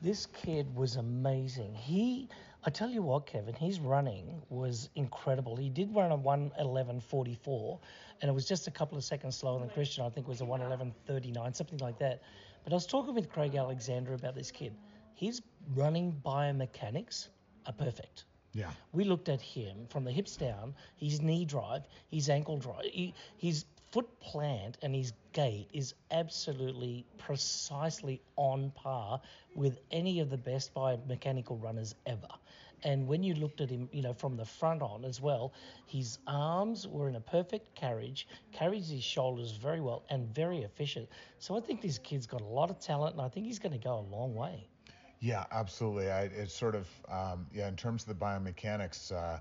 This 0.00 0.26
kid 0.26 0.74
was 0.74 0.96
amazing. 0.96 1.74
He, 1.74 2.28
I 2.64 2.70
tell 2.70 2.90
you 2.90 3.02
what, 3.02 3.26
Kevin, 3.26 3.54
his 3.54 3.78
running 3.78 4.42
was 4.50 4.90
incredible. 4.96 5.54
He 5.54 5.68
did 5.68 5.94
run 5.94 6.10
a 6.10 6.18
111.44, 6.18 7.78
and 8.20 8.28
it 8.28 8.32
was 8.34 8.46
just 8.46 8.66
a 8.66 8.70
couple 8.70 8.98
of 8.98 9.04
seconds 9.04 9.36
slower 9.36 9.60
than 9.60 9.68
Kristian. 9.68 10.04
I 10.04 10.10
think 10.10 10.26
it 10.26 10.28
was 10.28 10.40
a 10.40 10.44
111.39, 10.44 11.54
something 11.54 11.78
like 11.78 11.98
that. 12.00 12.22
But 12.64 12.72
I 12.72 12.76
was 12.76 12.86
talking 12.86 13.14
with 13.14 13.30
Craig 13.30 13.54
Alexander 13.54 14.14
about 14.14 14.34
this 14.34 14.50
kid. 14.50 14.74
His 15.14 15.40
running 15.74 16.20
biomechanics 16.24 17.28
are 17.66 17.72
perfect. 17.72 18.24
Yeah. 18.52 18.70
We 18.92 19.04
looked 19.04 19.28
at 19.28 19.40
him 19.40 19.86
from 19.88 20.04
the 20.04 20.10
hips 20.10 20.36
down, 20.36 20.74
his 20.96 21.20
knee 21.20 21.44
drive, 21.44 21.86
his 22.10 22.28
ankle 22.28 22.58
drive, 22.58 22.84
he, 22.84 23.14
his 23.36 23.66
foot 23.90 24.20
plant, 24.20 24.78
and 24.82 24.94
his 24.94 25.12
gait 25.32 25.68
is 25.72 25.94
absolutely 26.10 27.04
precisely 27.18 28.20
on 28.36 28.70
par 28.74 29.20
with 29.54 29.78
any 29.90 30.20
of 30.20 30.30
the 30.30 30.36
best 30.36 30.74
biomechanical 30.74 31.62
runners 31.62 31.94
ever. 32.06 32.28
And 32.84 33.08
when 33.08 33.22
you 33.22 33.34
looked 33.34 33.60
at 33.60 33.70
him, 33.70 33.88
you 33.92 34.02
know, 34.02 34.12
from 34.12 34.36
the 34.36 34.44
front 34.44 34.82
on 34.82 35.04
as 35.04 35.20
well, 35.20 35.52
his 35.86 36.18
arms 36.26 36.86
were 36.86 37.08
in 37.08 37.16
a 37.16 37.20
perfect 37.20 37.74
carriage, 37.74 38.28
carries 38.52 38.88
his 38.88 39.02
shoulders 39.02 39.52
very 39.52 39.80
well, 39.80 40.04
and 40.10 40.32
very 40.34 40.62
efficient. 40.62 41.08
So 41.38 41.56
I 41.56 41.60
think 41.60 41.80
this 41.80 41.98
kid's 41.98 42.26
got 42.26 42.40
a 42.40 42.46
lot 42.46 42.70
of 42.70 42.78
talent, 42.78 43.14
and 43.16 43.22
I 43.22 43.28
think 43.28 43.46
he's 43.46 43.58
going 43.58 43.72
to 43.72 43.78
go 43.78 43.98
a 43.98 44.06
long 44.14 44.34
way. 44.34 44.68
Yeah, 45.20 45.46
absolutely. 45.50 46.10
I, 46.10 46.22
it's 46.24 46.54
sort 46.54 46.76
of, 46.76 46.86
um, 47.08 47.46
yeah, 47.52 47.66
in 47.66 47.74
terms 47.74 48.06
of 48.06 48.16
the 48.16 48.24
biomechanics, 48.24 49.10
uh, 49.12 49.40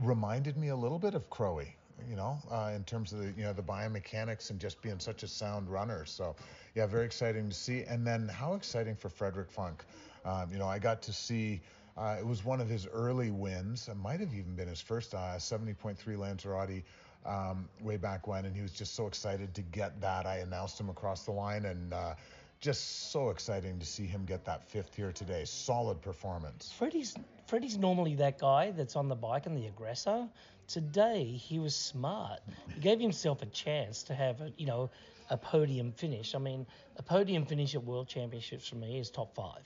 reminded 0.00 0.56
me 0.56 0.68
a 0.68 0.76
little 0.76 0.98
bit 0.98 1.14
of 1.14 1.30
Crowie, 1.30 1.76
you 2.08 2.16
know, 2.16 2.38
uh, 2.50 2.72
in 2.74 2.84
terms 2.84 3.12
of 3.12 3.18
the, 3.20 3.32
you 3.36 3.44
know, 3.44 3.52
the 3.52 3.62
biomechanics 3.62 4.50
and 4.50 4.60
just 4.60 4.80
being 4.82 4.98
such 4.98 5.22
a 5.22 5.28
sound 5.28 5.68
runner. 5.68 6.04
So, 6.04 6.36
yeah, 6.74 6.86
very 6.86 7.04
exciting 7.04 7.48
to 7.48 7.54
see. 7.54 7.82
And 7.82 8.06
then 8.06 8.28
how 8.28 8.54
exciting 8.54 8.96
for 8.96 9.08
Frederic 9.08 9.50
Funk. 9.50 9.84
Um, 10.24 10.50
you 10.50 10.58
know, 10.58 10.66
I 10.66 10.78
got 10.78 11.02
to 11.02 11.12
see, 11.12 11.60
uh, 11.96 12.16
it 12.18 12.26
was 12.26 12.44
one 12.44 12.60
of 12.60 12.68
his 12.68 12.86
early 12.86 13.30
wins. 13.30 13.88
It 13.88 13.96
might 13.96 14.20
have 14.20 14.34
even 14.34 14.54
been 14.54 14.68
his 14.68 14.80
first 14.80 15.14
uh, 15.14 15.36
70.3 15.36 16.18
Lanzarote 16.18 16.82
um, 17.26 17.68
way 17.80 17.96
back 17.96 18.26
when. 18.26 18.44
And 18.44 18.54
he 18.54 18.62
was 18.62 18.72
just 18.72 18.94
so 18.94 19.06
excited 19.06 19.54
to 19.54 19.62
get 19.62 20.00
that. 20.00 20.26
I 20.26 20.38
announced 20.38 20.78
him 20.78 20.90
across 20.90 21.24
the 21.24 21.32
line 21.32 21.64
and, 21.64 21.92
uh, 21.92 22.14
just 22.60 23.12
so 23.12 23.28
exciting 23.28 23.78
to 23.78 23.84
see 23.84 24.06
him 24.06 24.24
get 24.24 24.46
that 24.46 24.64
fifth 24.64 24.94
here 24.94 25.12
today. 25.12 25.44
Solid 25.44 26.00
performance. 26.00 26.72
Freddie's 26.78 27.14
Freddie's 27.46 27.76
normally 27.76 28.14
that 28.14 28.38
guy 28.38 28.70
that's 28.70 28.96
on 28.96 29.08
the 29.08 29.14
bike 29.14 29.44
and 29.44 29.54
the 29.54 29.66
aggressor. 29.66 30.26
Today 30.74 31.24
he 31.24 31.60
was 31.60 31.74
smart. 31.76 32.40
He 32.74 32.80
gave 32.80 32.98
himself 33.00 33.42
a 33.42 33.46
chance 33.46 34.02
to 34.04 34.14
have 34.14 34.40
a 34.40 34.52
you 34.56 34.66
know 34.66 34.90
a 35.30 35.36
podium 35.36 35.92
finish. 35.92 36.34
I 36.34 36.38
mean, 36.38 36.66
a 36.96 37.02
podium 37.02 37.46
finish 37.46 37.74
at 37.76 37.84
World 37.84 38.08
Championships 38.08 38.68
for 38.68 38.74
me 38.76 38.98
is 38.98 39.08
top 39.10 39.34
five. 39.36 39.62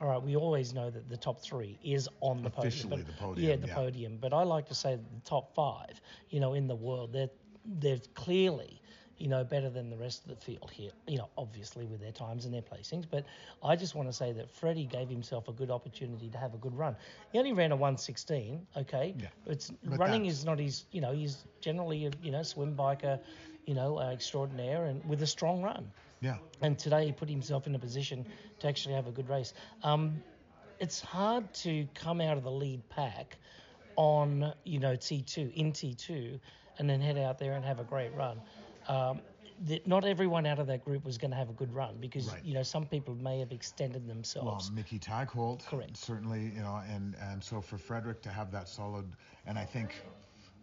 All 0.00 0.08
right, 0.08 0.22
we 0.22 0.36
always 0.36 0.72
know 0.72 0.88
that 0.90 1.08
the 1.08 1.16
top 1.16 1.40
three 1.42 1.78
is 1.82 2.08
on 2.20 2.42
the 2.44 2.48
Officially 2.48 3.02
podium. 3.02 3.06
the 3.06 3.12
podium, 3.24 3.50
Yeah, 3.50 3.56
the 3.56 3.66
yeah. 3.66 3.74
podium. 3.74 4.18
But 4.20 4.32
I 4.32 4.44
like 4.44 4.66
to 4.68 4.74
say 4.74 4.94
that 4.94 5.10
the 5.14 5.28
top 5.28 5.52
five, 5.54 6.00
you 6.30 6.38
know, 6.38 6.54
in 6.54 6.68
the 6.68 6.76
world, 6.76 7.12
they're 7.12 7.30
they're 7.64 8.00
clearly 8.14 8.80
you 9.18 9.28
know, 9.28 9.44
better 9.44 9.70
than 9.70 9.90
the 9.90 9.96
rest 9.96 10.22
of 10.24 10.30
the 10.30 10.36
field 10.36 10.70
here. 10.72 10.90
You 11.06 11.18
know, 11.18 11.28
obviously 11.38 11.86
with 11.86 12.00
their 12.00 12.12
times 12.12 12.44
and 12.44 12.52
their 12.52 12.62
placings, 12.62 13.04
but 13.08 13.24
I 13.62 13.76
just 13.76 13.94
want 13.94 14.08
to 14.08 14.12
say 14.12 14.32
that 14.32 14.50
Freddie 14.50 14.86
gave 14.86 15.08
himself 15.08 15.48
a 15.48 15.52
good 15.52 15.70
opportunity 15.70 16.28
to 16.30 16.38
have 16.38 16.54
a 16.54 16.58
good 16.58 16.76
run. 16.76 16.96
He 17.32 17.38
only 17.38 17.52
ran 17.52 17.72
a 17.72 17.76
116. 17.76 18.66
Okay, 18.76 19.14
Yeah. 19.18 19.28
it's 19.46 19.70
But 19.84 19.98
running 19.98 20.22
that's- 20.22 20.38
is 20.40 20.44
not 20.44 20.58
his. 20.58 20.84
You 20.92 21.00
know, 21.00 21.12
he's 21.12 21.44
generally 21.60 22.06
a 22.06 22.10
you 22.22 22.30
know 22.32 22.42
swim 22.42 22.74
biker, 22.76 23.20
you 23.66 23.74
know, 23.74 23.98
uh, 23.98 24.10
extraordinaire 24.10 24.86
and 24.86 25.04
with 25.08 25.22
a 25.22 25.26
strong 25.26 25.62
run. 25.62 25.90
Yeah. 26.20 26.38
And 26.60 26.78
today 26.78 27.06
he 27.06 27.12
put 27.12 27.28
himself 27.28 27.66
in 27.66 27.74
a 27.74 27.78
position 27.78 28.26
to 28.60 28.68
actually 28.68 28.94
have 28.94 29.06
a 29.08 29.12
good 29.12 29.28
race. 29.28 29.54
Um, 29.82 30.22
it's 30.78 31.00
hard 31.00 31.52
to 31.54 31.86
come 31.94 32.20
out 32.20 32.36
of 32.36 32.44
the 32.44 32.50
lead 32.50 32.88
pack 32.88 33.36
on 33.96 34.52
you 34.64 34.78
know 34.78 34.96
T2 34.96 35.52
in 35.54 35.72
T2 35.72 36.40
and 36.78 36.88
then 36.88 37.00
head 37.00 37.18
out 37.18 37.38
there 37.38 37.52
and 37.52 37.64
have 37.64 37.78
a 37.80 37.84
great 37.84 38.14
run. 38.14 38.40
Um, 38.88 39.20
that 39.64 39.86
not 39.86 40.04
everyone 40.04 40.46
out 40.46 40.58
of 40.58 40.66
that 40.66 40.82
group 40.84 41.04
was 41.04 41.18
going 41.18 41.30
to 41.30 41.36
have 41.36 41.48
a 41.50 41.52
good 41.52 41.72
run 41.72 41.98
because 42.00 42.32
Right. 42.32 42.44
you 42.44 42.54
know 42.54 42.62
some 42.62 42.86
people 42.86 43.14
may 43.14 43.38
have 43.38 43.52
extended 43.52 44.06
themselves. 44.08 44.68
Well. 44.68 44.76
Mickey 44.76 44.98
Taagholt, 44.98 45.64
Correct. 45.66 45.96
certainly, 45.96 46.52
you 46.54 46.62
know, 46.62 46.82
and 46.88 47.14
and 47.20 47.42
so 47.42 47.60
for 47.60 47.78
Frederic 47.78 48.22
to 48.22 48.30
have 48.30 48.50
that 48.52 48.68
solid, 48.68 49.04
and 49.46 49.58
I 49.58 49.64
think 49.64 49.94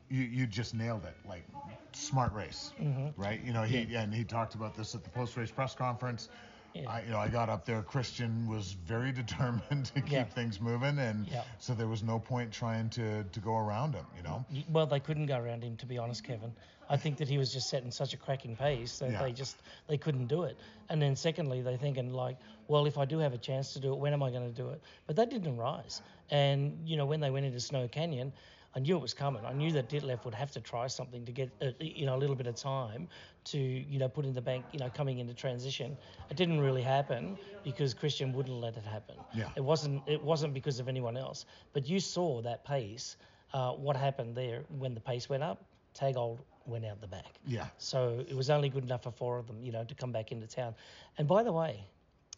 you 0.10 0.24
you 0.24 0.48
just 0.48 0.74
nailed 0.74 1.06
it, 1.06 1.16
like 1.26 1.46
smart 1.94 2.34
race, 2.34 2.74
Mm-hmm. 2.82 3.22
right? 3.22 3.40
You 3.44 3.54
know, 3.54 3.64
he 3.64 3.96
and 3.96 4.14
he 4.14 4.24
talked 4.24 4.56
about 4.56 4.76
this 4.76 4.96
at 4.96 5.04
the 5.04 5.10
post 5.10 5.38
race 5.38 5.52
press 5.52 5.76
conference. 5.76 6.30
Yeah. 6.74 6.90
I, 6.90 7.02
you 7.04 7.10
know, 7.12 7.18
I 7.18 7.28
got 7.28 7.50
up 7.50 7.66
there. 7.66 7.82
Kristian 7.82 8.48
was 8.48 8.74
very 8.74 9.12
determined 9.22 9.86
to 9.88 10.02
keep 10.02 10.12
Yeah. 10.12 10.24
things 10.26 10.60
moving, 10.62 10.98
and 11.00 11.28
Yeah. 11.28 11.44
so 11.60 11.74
there 11.74 11.88
was 11.88 12.04
no 12.04 12.20
point 12.20 12.52
trying 12.52 12.90
to 12.92 13.24
to 13.24 13.40
go 13.40 13.58
around 13.58 13.94
him. 13.96 14.06
You 14.16 14.24
know, 14.24 14.46
Well, 14.70 14.88
they 14.88 15.00
couldn't 15.00 15.26
go 15.28 15.38
around 15.38 15.64
him, 15.64 15.76
to 15.78 15.86
be 15.86 15.98
honest, 15.98 16.24
Kevin. 16.24 16.54
I 16.90 16.98
think 16.98 17.18
that 17.18 17.28
he 17.28 17.38
was 17.38 17.52
just 17.54 17.70
setting 17.70 17.92
such 17.92 18.14
a 18.14 18.18
cracking 18.18 18.56
pace 18.56 19.00
that 19.00 19.18
they 19.18 19.32
just 19.32 19.62
they 19.88 19.98
couldn't 19.98 20.28
do 20.28 20.44
it. 20.44 20.60
And 20.90 21.02
then 21.02 21.16
secondly, 21.16 21.62
they 21.62 21.78
thinking 21.78 22.14
like, 22.14 22.38
well, 22.68 22.86
if 22.86 22.98
I 22.98 23.06
do 23.06 23.20
have 23.20 23.34
a 23.34 23.38
chance 23.38 23.74
to 23.74 23.80
do 23.80 23.94
it, 23.94 24.00
when 24.00 24.14
am 24.14 24.24
I 24.24 24.32
going 24.32 24.48
to 24.48 24.62
do 24.64 24.70
it? 24.70 24.82
But 25.06 25.16
that 25.18 25.30
didn't 25.30 25.58
rise. 25.58 26.02
And 26.30 26.88
you 26.88 26.98
know, 26.98 27.06
when 27.06 27.20
they 27.20 27.30
went 27.30 27.46
into 27.46 27.60
Snow 27.60 27.88
Canyon, 27.88 28.34
I 28.76 28.80
knew 28.80 28.96
it 28.96 29.02
was 29.02 29.14
coming. 29.14 29.46
I 29.46 29.54
knew 29.54 29.72
that 29.74 29.90
Ditlev 29.90 30.24
would 30.26 30.36
have 30.36 30.52
to 30.52 30.62
try 30.62 30.88
something 30.88 31.26
to 31.26 31.32
get 31.32 31.56
uh, 31.62 31.72
you 31.80 32.06
know 32.06 32.16
a 32.16 32.22
little 32.22 32.36
bit 32.36 32.48
of 32.48 32.56
time 32.56 33.08
to 33.52 33.58
you 33.60 34.00
know 34.00 34.08
put 34.10 34.26
in 34.26 34.34
the 34.34 34.42
bank. 34.42 34.66
You 34.72 34.80
know, 34.80 34.90
coming 34.90 35.20
into 35.20 35.34
transition, 35.34 35.98
it 36.30 36.38
didn't 36.38 36.60
really 36.62 36.82
happen 36.82 37.38
because 37.64 37.94
Kristian 37.94 38.34
wouldn't 38.34 38.56
let 38.60 38.78
it 38.78 38.86
happen. 38.86 39.16
Yeah. 39.34 39.50
It 39.56 39.64
wasn't 39.64 40.02
it 40.08 40.22
wasn't 40.24 40.54
because 40.54 40.80
of 40.80 40.88
anyone 40.88 41.18
else. 41.18 41.46
But 41.74 41.88
you 41.88 42.00
saw 42.00 42.42
that 42.42 42.64
pace. 42.66 43.18
Uh, 43.54 43.72
what 43.72 43.96
happened 43.96 44.36
there 44.36 44.64
when 44.78 44.94
the 44.94 45.00
pace 45.02 45.28
went 45.30 45.42
up? 45.44 45.64
Taagholt 45.96 46.40
went 46.68 46.86
out 46.86 47.02
the 47.02 47.08
back. 47.08 47.40
yeah, 47.48 47.68
So 47.80 48.24
it 48.30 48.36
was 48.36 48.50
only 48.52 48.70
good 48.70 48.84
enough 48.84 49.02
for 49.04 49.12
four 49.12 49.40
of 49.40 49.48
them, 49.48 49.58
you 49.64 49.72
know, 49.72 49.84
to 49.84 49.96
come 49.96 50.12
back 50.12 50.32
into 50.32 50.46
town. 50.46 50.76
And 51.18 51.28
by 51.28 51.42
the 51.44 51.52
way, 51.52 51.84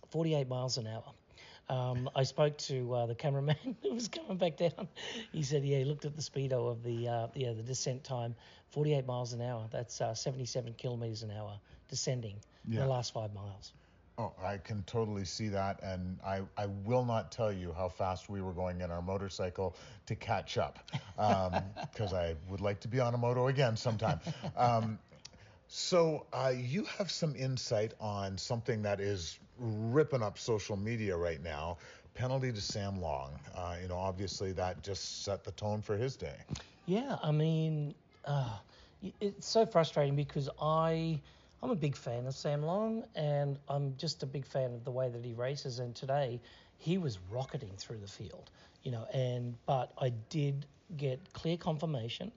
48 0.10 0.48
miles 0.48 0.78
an 0.78 0.88
hour. 0.88 1.04
Um, 1.72 2.10
I 2.16 2.24
spoke 2.24 2.58
to 2.60 2.94
uh, 2.94 3.06
the 3.08 3.16
cameraman 3.16 3.56
who 3.84 3.94
was 3.94 4.10
coming 4.10 4.38
back 4.38 4.58
down. 4.58 4.90
He 5.32 5.44
said, 5.44 5.64
yeah, 5.64 5.80
he 5.80 5.86
looked 5.86 6.06
at 6.06 6.16
the 6.16 6.22
speedo 6.22 6.70
of 6.70 6.84
the 6.84 7.08
uh, 7.08 7.28
yeah 7.34 7.54
the 7.54 7.64
descent 7.64 8.04
time, 8.04 8.36
48 8.72 9.06
miles 9.06 9.34
an 9.34 9.42
hour. 9.42 9.68
That's 9.72 10.02
uh, 10.02 10.14
77 10.14 10.74
kilometers 10.74 11.24
an 11.24 11.32
hour 11.32 11.60
descending 11.90 12.36
in 12.76 12.76
Yeah. 12.76 12.84
the 12.84 12.88
last 12.88 13.14
five 13.14 13.34
miles. 13.34 13.74
Oh, 14.18 14.34
I 14.44 14.58
can 14.58 14.84
totally 14.84 15.26
see 15.26 15.48
that, 15.50 15.82
and 15.82 16.20
I, 16.24 16.42
I 16.58 16.68
will 16.86 17.06
not 17.06 17.32
tell 17.32 17.52
you 17.52 17.74
how 17.74 17.88
fast 17.90 18.30
we 18.30 18.42
were 18.42 18.52
going 18.54 18.82
in 18.82 18.92
our 18.92 19.02
motorcycle 19.02 19.76
to 20.06 20.16
catch 20.16 20.58
up, 20.58 20.80
because 21.92 22.14
I 22.14 22.36
would 22.50 22.62
like 22.62 22.82
to 22.82 22.88
be 22.88 23.00
on 23.00 23.16
a 23.16 23.18
moto 23.18 23.48
again 23.48 23.78
sometime. 23.78 24.20
Um, 24.56 25.00
so 25.68 26.28
uh, 26.34 26.54
you 26.56 26.84
have 26.98 27.10
some 27.10 27.36
insight 27.36 27.94
on 28.00 28.38
something 28.38 28.84
that 28.84 29.00
is 29.00 29.40
ripping 29.62 30.24
up 30.24 30.38
social 30.38 30.76
media 30.76 31.16
right 31.16 31.42
now. 31.44 31.78
Penalty 32.16 32.52
to 32.52 32.62
Sam 32.62 33.02
Long. 33.02 33.40
Uh, 33.56 33.76
you 33.82 33.88
know, 33.88 33.98
obviously 33.98 34.52
that 34.54 34.84
just 34.84 35.24
set 35.24 35.44
the 35.44 35.52
tone 35.52 35.82
for 35.82 35.96
his 35.96 36.16
day. 36.16 36.36
Yeah, 36.86 37.18
I 37.22 37.32
mean, 37.32 37.96
uh, 38.26 38.58
it's 39.20 39.48
so 39.48 39.66
frustrating 39.66 40.16
because 40.16 40.50
I, 40.62 41.20
I'm 41.64 41.72
a 41.72 41.76
big 41.76 41.96
fan 41.96 42.28
of 42.28 42.36
Sam 42.36 42.64
Long, 42.64 43.04
and 43.16 43.58
I'm 43.70 43.96
just 43.98 44.24
a 44.24 44.26
big 44.26 44.46
fan 44.46 44.74
of 44.74 44.84
the 44.84 44.92
way 44.92 45.10
that 45.10 45.24
he 45.24 45.34
races. 45.34 45.80
And 45.80 45.96
today, 45.96 46.42
he 46.78 46.98
was 46.98 47.20
rocketing 47.32 47.72
through 47.78 48.00
the 48.00 48.08
field, 48.08 48.52
you 48.84 48.92
know. 48.92 49.06
And 49.14 49.56
but 49.66 49.92
I 50.00 50.10
did 50.30 50.66
get 50.98 51.20
clear 51.34 51.58
confirmation 51.58 52.32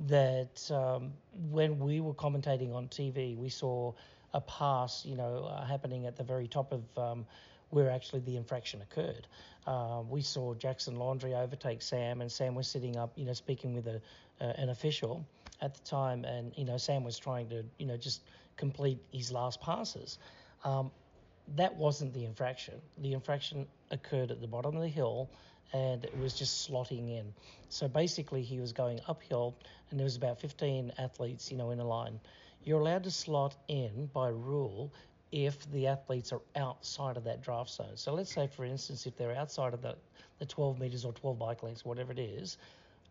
that 0.00 0.70
um, 0.70 1.12
when 1.50 1.78
we 1.78 2.00
were 2.00 2.14
commentating 2.14 2.74
on 2.74 2.88
TV, 2.88 3.36
we 3.36 3.48
saw 3.48 3.92
a 4.32 4.40
pass, 4.40 5.04
you 5.04 5.16
know, 5.16 5.44
uh, 5.50 5.64
happening 5.64 6.06
at 6.06 6.16
the 6.16 6.22
very 6.22 6.48
top 6.48 6.72
of 6.72 6.82
um, 6.98 7.26
where 7.70 7.90
actually 7.90 8.20
the 8.20 8.36
infraction 8.36 8.82
occurred. 8.82 9.26
Uh, 9.66 10.02
we 10.08 10.22
saw 10.22 10.54
Jackson 10.54 10.96
Laundry 10.96 11.34
overtake 11.34 11.82
Sam, 11.82 12.20
and 12.20 12.30
Sam 12.30 12.54
was 12.54 12.66
sitting 12.66 12.96
up, 12.96 13.12
you 13.16 13.24
know, 13.24 13.32
speaking 13.32 13.74
with 13.74 13.86
a, 13.86 14.00
uh, 14.40 14.52
an 14.56 14.68
official 14.70 15.24
at 15.60 15.74
the 15.74 15.80
time, 15.80 16.24
and 16.24 16.52
you 16.56 16.64
know, 16.64 16.76
Sam 16.76 17.04
was 17.04 17.18
trying 17.18 17.48
to, 17.50 17.64
you 17.78 17.86
know, 17.86 17.96
just 17.96 18.22
complete 18.56 18.98
his 19.12 19.30
last 19.30 19.60
passes. 19.60 20.18
Um, 20.64 20.90
that 21.56 21.76
wasn't 21.76 22.14
the 22.14 22.24
infraction. 22.24 22.74
The 22.98 23.12
infraction 23.12 23.66
occurred 23.90 24.30
at 24.30 24.40
the 24.40 24.46
bottom 24.46 24.76
of 24.76 24.82
the 24.82 24.88
hill 24.88 25.28
and 25.72 26.04
it 26.04 26.18
was 26.18 26.34
just 26.34 26.68
slotting 26.68 27.10
in. 27.10 27.32
So 27.68 27.88
basically, 27.88 28.42
he 28.42 28.58
was 28.58 28.72
going 28.72 29.00
uphill 29.06 29.54
and 29.90 29.98
there 29.98 30.04
was 30.04 30.16
about 30.16 30.40
15 30.40 30.92
athletes, 30.98 31.50
you 31.50 31.56
know, 31.56 31.70
in 31.70 31.78
a 31.78 31.86
line. 31.86 32.20
You're 32.64 32.80
allowed 32.80 33.04
to 33.04 33.10
slot 33.10 33.56
in 33.68 34.10
by 34.12 34.28
rule 34.28 34.92
if 35.32 35.70
the 35.70 35.86
athletes 35.86 36.32
are 36.32 36.42
outside 36.56 37.16
of 37.16 37.24
that 37.24 37.42
draft 37.42 37.70
zone. 37.70 37.96
So 37.96 38.14
let's 38.14 38.32
say, 38.32 38.46
for 38.46 38.64
instance, 38.64 39.06
if 39.06 39.16
they're 39.16 39.34
outside 39.34 39.74
of 39.74 39.82
the, 39.82 39.96
the 40.38 40.46
12 40.46 40.78
meters 40.78 41.04
or 41.04 41.12
12 41.12 41.38
bike 41.38 41.62
lengths, 41.62 41.84
whatever 41.84 42.12
it 42.12 42.18
is, 42.18 42.58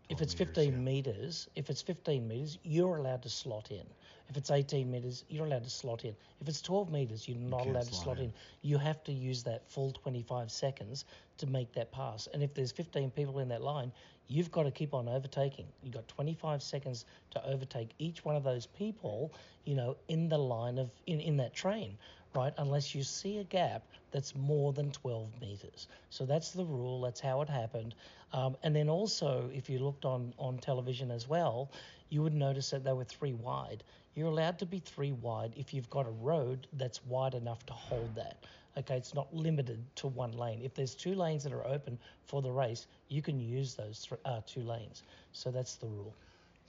if 0.10 0.22
it's 0.22 0.34
meters, 0.34 0.48
15 0.48 0.72
yeah. 0.72 0.78
meters, 0.80 1.48
if 1.56 1.70
it's 1.70 1.82
15 1.82 2.28
meters, 2.28 2.58
you're 2.64 2.98
allowed 2.98 3.22
to 3.24 3.30
slot 3.30 3.72
in. 3.72 3.86
If 4.28 4.38
it's 4.38 4.52
18 4.52 4.90
meters, 4.90 5.24
you're 5.30 5.46
allowed 5.46 5.64
to 5.64 5.70
slot 5.70 6.04
in. 6.04 6.16
If 6.42 6.48
it's 6.48 6.62
12 6.62 6.92
meters, 6.92 7.28
you're 7.28 7.38
not 7.38 7.60
can't 7.64 7.70
allowed 7.72 7.88
to 7.88 7.94
slot 7.94 8.04
slot 8.04 8.18
in. 8.18 8.26
in. 8.26 8.34
You 8.62 8.78
have 8.78 9.04
to 9.06 9.12
use 9.12 9.44
that 9.44 9.70
full 9.70 9.92
25 9.92 10.52
seconds 10.52 11.06
to 11.38 11.48
make 11.48 11.72
that 11.74 11.92
pass. 11.92 12.28
And 12.34 12.44
if 12.44 12.54
there's 12.54 12.72
15 12.72 13.12
people 13.12 13.40
in 13.40 13.48
that 13.50 13.62
line, 13.62 13.92
you've 14.30 14.52
got 14.52 14.64
to 14.64 14.72
keep 14.72 14.94
on 14.94 15.10
overtaking. 15.10 15.66
You've 15.84 15.96
got 15.96 16.08
25 16.08 16.64
seconds 16.64 17.06
to 17.32 17.46
overtake 17.46 17.90
each 17.98 18.24
one 18.24 18.36
of 18.36 18.44
those 18.44 18.68
people, 18.68 19.34
you 19.66 19.76
know, 19.76 19.98
in 20.08 20.30
the 20.30 20.38
line 20.38 20.78
of 20.78 20.90
in, 21.08 21.20
in 21.20 21.36
that 21.38 21.54
train, 21.54 21.98
right? 22.36 22.54
Unless 22.58 22.96
you 22.96 23.04
see 23.04 23.40
a 23.40 23.44
gap 23.44 23.84
that's 24.12 24.36
more 24.36 24.72
than 24.72 24.92
12 24.92 25.28
meters. 25.42 25.88
So 26.10 26.26
that's 26.26 26.52
the 26.52 26.64
rule. 26.64 27.02
That's 27.02 27.20
how 27.20 27.42
it 27.42 27.50
happened. 27.50 27.96
Um, 28.32 28.56
and 28.64 28.76
then 28.76 28.88
also, 28.88 29.50
if 29.54 29.70
you 29.70 29.80
looked 29.80 30.06
on 30.06 30.34
on 30.38 30.60
television 30.60 31.12
as 31.12 31.28
well, 31.28 31.72
you 32.10 32.22
would 32.22 32.34
notice 32.34 32.70
that 32.70 32.84
they 32.84 32.94
were 32.94 33.04
three 33.04 33.34
wide. 33.34 33.84
You're 34.16 34.28
allowed 34.28 34.60
to 34.60 34.66
be 34.66 34.80
three 34.80 35.12
wide 35.12 35.54
if 35.56 35.74
you've 35.74 35.90
got 35.90 36.06
a 36.06 36.12
road 36.12 36.68
that's 36.74 37.04
wide 37.06 37.34
enough 37.34 37.66
to 37.68 37.74
hold 37.74 38.16
that. 38.16 38.44
Okay, 38.80 38.96
it's 38.96 39.14
not 39.14 39.34
limited 39.34 39.84
to 39.98 40.08
one 40.08 40.32
lane. 40.32 40.62
If 40.64 40.74
there's 40.74 40.96
two 40.96 41.14
lanes 41.14 41.44
that 41.44 41.54
are 41.54 41.68
open 41.68 42.00
for 42.26 42.42
the 42.42 42.52
race, 42.52 42.88
you 43.10 43.22
can 43.22 43.40
use 43.40 43.76
those 43.76 44.06
th- 44.08 44.22
uh, 44.26 44.42
two 44.46 44.62
lanes. 44.62 45.04
So 45.34 45.52
that's 45.52 45.76
the 45.76 45.88
rule. 45.88 46.16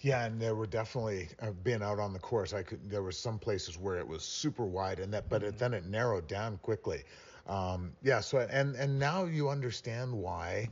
Yeah, 0.00 0.24
and 0.24 0.40
there 0.40 0.54
were 0.54 0.66
definitely 0.66 1.28
uh, 1.40 1.50
being 1.62 1.82
out 1.82 1.98
on 1.98 2.12
the 2.12 2.18
course. 2.18 2.52
I 2.54 2.62
could 2.62 2.90
there 2.90 3.02
were 3.02 3.12
some 3.12 3.38
places 3.38 3.78
where 3.78 3.98
it 3.98 4.08
was 4.08 4.24
super 4.24 4.64
wide, 4.64 4.98
and 4.98 5.12
that 5.12 5.28
but 5.28 5.42
it, 5.42 5.58
then 5.58 5.74
it 5.74 5.86
narrowed 5.86 6.26
down 6.26 6.58
quickly. 6.62 7.04
Um, 7.46 7.92
yeah. 8.02 8.20
So 8.20 8.38
and 8.38 8.74
and 8.76 8.98
now 8.98 9.24
you 9.24 9.50
understand 9.50 10.12
why, 10.12 10.68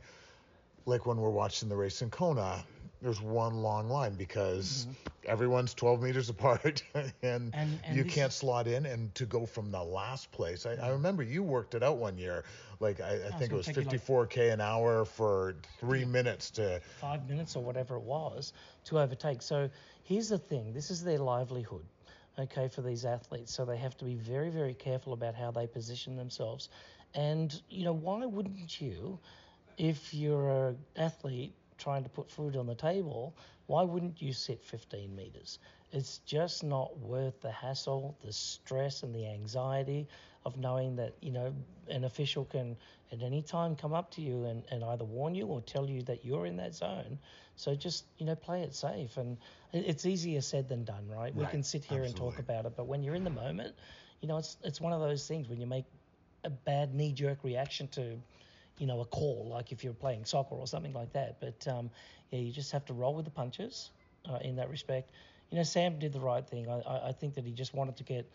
like 0.85 1.05
when 1.05 1.17
we're 1.17 1.29
watching 1.29 1.69
the 1.69 1.75
race 1.75 2.01
in 2.01 2.09
Kona, 2.09 2.65
there's 3.01 3.21
one 3.21 3.61
long 3.61 3.87
line 3.87 4.15
because 4.15 4.87
everyone's 5.29 5.73
12 5.73 6.01
meters 6.01 6.29
apart 6.35 6.83
and. 7.21 7.53
And- 7.53 7.79
and 7.85 7.95
you 7.97 8.03
can't 8.03 8.31
slot 8.33 8.67
in 8.67 8.85
and 8.85 9.13
to 9.15 9.25
go 9.25 9.45
from 9.45 9.71
the 9.71 9.81
last 9.83 10.31
place. 10.31 10.65
I, 10.65 10.73
I 10.75 10.89
remember 10.89 11.23
you 11.23 11.43
worked 11.43 11.73
it 11.75 11.83
out 11.83 11.97
one 11.97 12.17
year. 12.17 12.43
Like 12.79 12.99
I, 13.01 13.15
I 13.27 13.31
think 13.37 13.51
it 13.51 13.55
was 13.55 13.65
take 13.65 13.75
you 13.77 13.83
like- 13.83 14.05
54k 14.05 14.53
an 14.53 14.61
hour 14.61 15.05
for 15.05 15.55
three 15.79 16.05
minutes 16.05 16.51
to. 16.51 16.81
five 17.01 17.27
minutes 17.29 17.55
or 17.55 17.63
whatever 17.63 17.95
it 17.95 18.03
was 18.03 18.53
to 18.85 18.99
overtake. 18.99 19.41
So 19.41 19.69
here's 20.03 20.29
the 20.29 20.37
thing 20.37 20.73
this 20.73 20.89
is 20.91 21.03
their 21.03 21.17
livelihood, 21.19 21.85
okay, 22.37 22.67
for 22.67 22.81
these 22.81 23.05
athletes. 23.05 23.53
So 23.53 23.65
they 23.65 23.77
have 23.77 23.97
to 23.97 24.05
be 24.05 24.15
very, 24.15 24.49
very 24.49 24.73
careful 24.73 25.13
about 25.13 25.35
how 25.35 25.51
they 25.51 25.67
position 25.67 26.15
themselves. 26.15 26.69
And, 27.15 27.59
you 27.69 27.83
know, 27.85 27.93
why 27.93 28.25
wouldn't 28.25 28.79
you, 28.79 29.19
if 29.77 30.13
you're 30.13 30.69
an 30.69 30.77
athlete 30.95 31.53
trying 31.79 32.03
to 32.03 32.09
put 32.09 32.29
food 32.29 32.55
on 32.55 32.67
the 32.67 32.75
table, 32.75 33.33
why 33.67 33.83
wouldn't 33.83 34.21
you 34.21 34.33
sit 34.33 34.63
15 34.63 35.15
meters? 35.15 35.59
It's 35.91 36.19
just 36.19 36.63
not 36.63 36.97
worth 36.99 37.41
the 37.41 37.51
hassle, 37.51 38.15
the 38.23 38.31
stress, 38.31 39.03
and 39.03 39.13
the 39.15 39.27
anxiety 39.27 40.07
of 40.45 40.57
knowing 40.57 40.95
that, 40.97 41.13
you 41.21 41.31
know, 41.31 41.53
an 41.89 42.03
official 42.03 42.45
can 42.45 42.77
at 43.11 43.21
any 43.23 43.41
time 43.41 43.75
come 43.75 43.93
up 43.93 44.11
to 44.11 44.21
you 44.21 44.45
and, 44.45 44.63
and 44.71 44.83
either 44.83 45.03
warn 45.03 45.35
you 45.35 45.47
or 45.47 45.61
tell 45.61 45.87
you 45.89 46.01
that 46.03 46.23
you're 46.23 46.45
in 46.45 46.57
that 46.57 46.75
zone. 46.75 47.17
So 47.55 47.75
just, 47.75 48.05
you 48.17 48.25
know, 48.25 48.35
play 48.35 48.61
it 48.61 48.73
safe. 48.73 49.17
And 49.17 49.37
it's 49.73 50.05
easier 50.05 50.41
said 50.41 50.69
than 50.69 50.83
done, 50.85 51.07
right? 51.09 51.35
We 51.35 51.45
can 51.45 51.63
sit 51.63 51.83
here 51.83 52.03
and 52.03 52.15
talk 52.15 52.39
about 52.39 52.65
it, 52.65 52.73
but 52.77 52.87
when 52.87 53.03
you're 53.03 53.15
in 53.15 53.23
the 53.23 53.29
moment, 53.31 53.75
you 54.21 54.27
know, 54.27 54.37
it's, 54.37 54.57
it's 54.63 54.79
one 54.79 54.93
of 54.93 55.01
those 55.01 55.27
things 55.27 55.49
when 55.49 55.59
you 55.59 55.67
make 55.67 55.85
a 56.43 56.49
bad 56.49 56.93
knee 56.93 57.11
jerk 57.11 57.43
reaction 57.43 57.87
to, 57.89 58.17
you 58.79 58.87
know, 58.87 59.01
a 59.01 59.05
call, 59.05 59.47
like 59.51 59.71
if 59.71 59.83
you're 59.83 59.93
playing 59.93 60.25
soccer 60.25 60.55
or 60.55 60.65
something 60.67 60.93
like 60.93 61.13
that. 61.13 61.39
But 61.39 61.67
um, 61.67 61.91
yeah, 62.31 62.39
you 62.39 62.51
just 62.51 62.71
have 62.71 62.85
to 62.85 62.93
roll 62.93 63.13
with 63.13 63.25
the 63.25 63.31
punches 63.31 63.91
uh, 64.29 64.39
in 64.41 64.55
that 64.55 64.69
respect. 64.69 65.11
You 65.51 65.57
know, 65.57 65.63
Sam 65.63 65.99
did 65.99 66.13
the 66.13 66.19
right 66.19 66.47
thing. 66.47 66.67
I, 66.69 66.79
I, 66.81 67.07
I 67.09 67.11
think 67.11 67.35
that 67.35 67.45
he 67.45 67.51
just 67.51 67.73
wanted 67.73 67.97
to 67.97 68.03
get, 68.03 68.25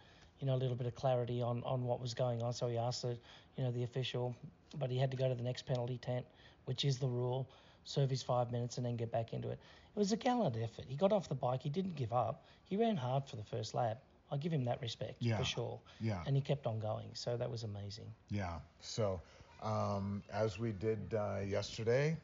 you 0.40 0.46
know, 0.46 0.54
a 0.54 0.60
little 0.60 0.76
bit 0.76 0.86
of 0.86 0.94
clarity 0.94 1.42
on, 1.42 1.62
on 1.64 1.84
what 1.84 2.00
was 2.00 2.14
going 2.14 2.42
on. 2.42 2.52
So 2.52 2.68
he 2.68 2.76
asked 2.78 3.02
the, 3.02 3.16
you 3.56 3.64
know, 3.64 3.70
the 3.72 3.82
official, 3.84 4.34
but 4.78 4.90
he 4.90 4.98
had 4.98 5.10
to 5.10 5.16
go 5.16 5.28
to 5.28 5.34
the 5.34 5.42
next 5.42 5.66
penalty 5.66 5.98
tent, 5.98 6.24
which 6.66 6.84
is 6.84 6.98
the 6.98 7.06
rule, 7.08 7.48
serve 7.84 8.10
his 8.10 8.22
five 8.22 8.50
minutes 8.52 8.76
and 8.76 8.86
then 8.86 8.96
get 8.96 9.10
back 9.12 9.32
into 9.32 9.48
it. 9.50 9.58
It 9.94 9.98
was 9.98 10.12
a 10.12 10.16
gallant 10.16 10.56
effort. 10.56 10.86
He 10.88 10.96
got 10.96 11.12
off 11.12 11.28
the 11.28 11.34
bike. 11.36 11.62
He 11.62 11.70
didn't 11.70 11.94
give 11.94 12.12
up. 12.12 12.44
He 12.64 12.76
ran 12.76 12.96
hard 12.96 13.24
for 13.26 13.36
the 13.36 13.44
first 13.44 13.74
lap. 13.74 14.02
I'll 14.30 14.38
give 14.38 14.52
him 14.52 14.64
that 14.64 14.80
respect 14.82 15.16
Yeah, 15.20 15.36
for 15.36 15.44
sure. 15.44 15.80
yeah. 16.00 16.18
And 16.26 16.34
he 16.34 16.42
kept 16.42 16.66
on 16.66 16.80
going. 16.80 17.06
So 17.12 17.36
that 17.36 17.48
was 17.48 17.62
amazing. 17.62 18.06
Yeah. 18.30 18.58
So, 18.80 19.20
um, 19.62 20.22
as 20.32 20.58
we 20.58 20.72
did 20.72 21.14
uh, 21.14 21.38
yesterday, 21.46 22.16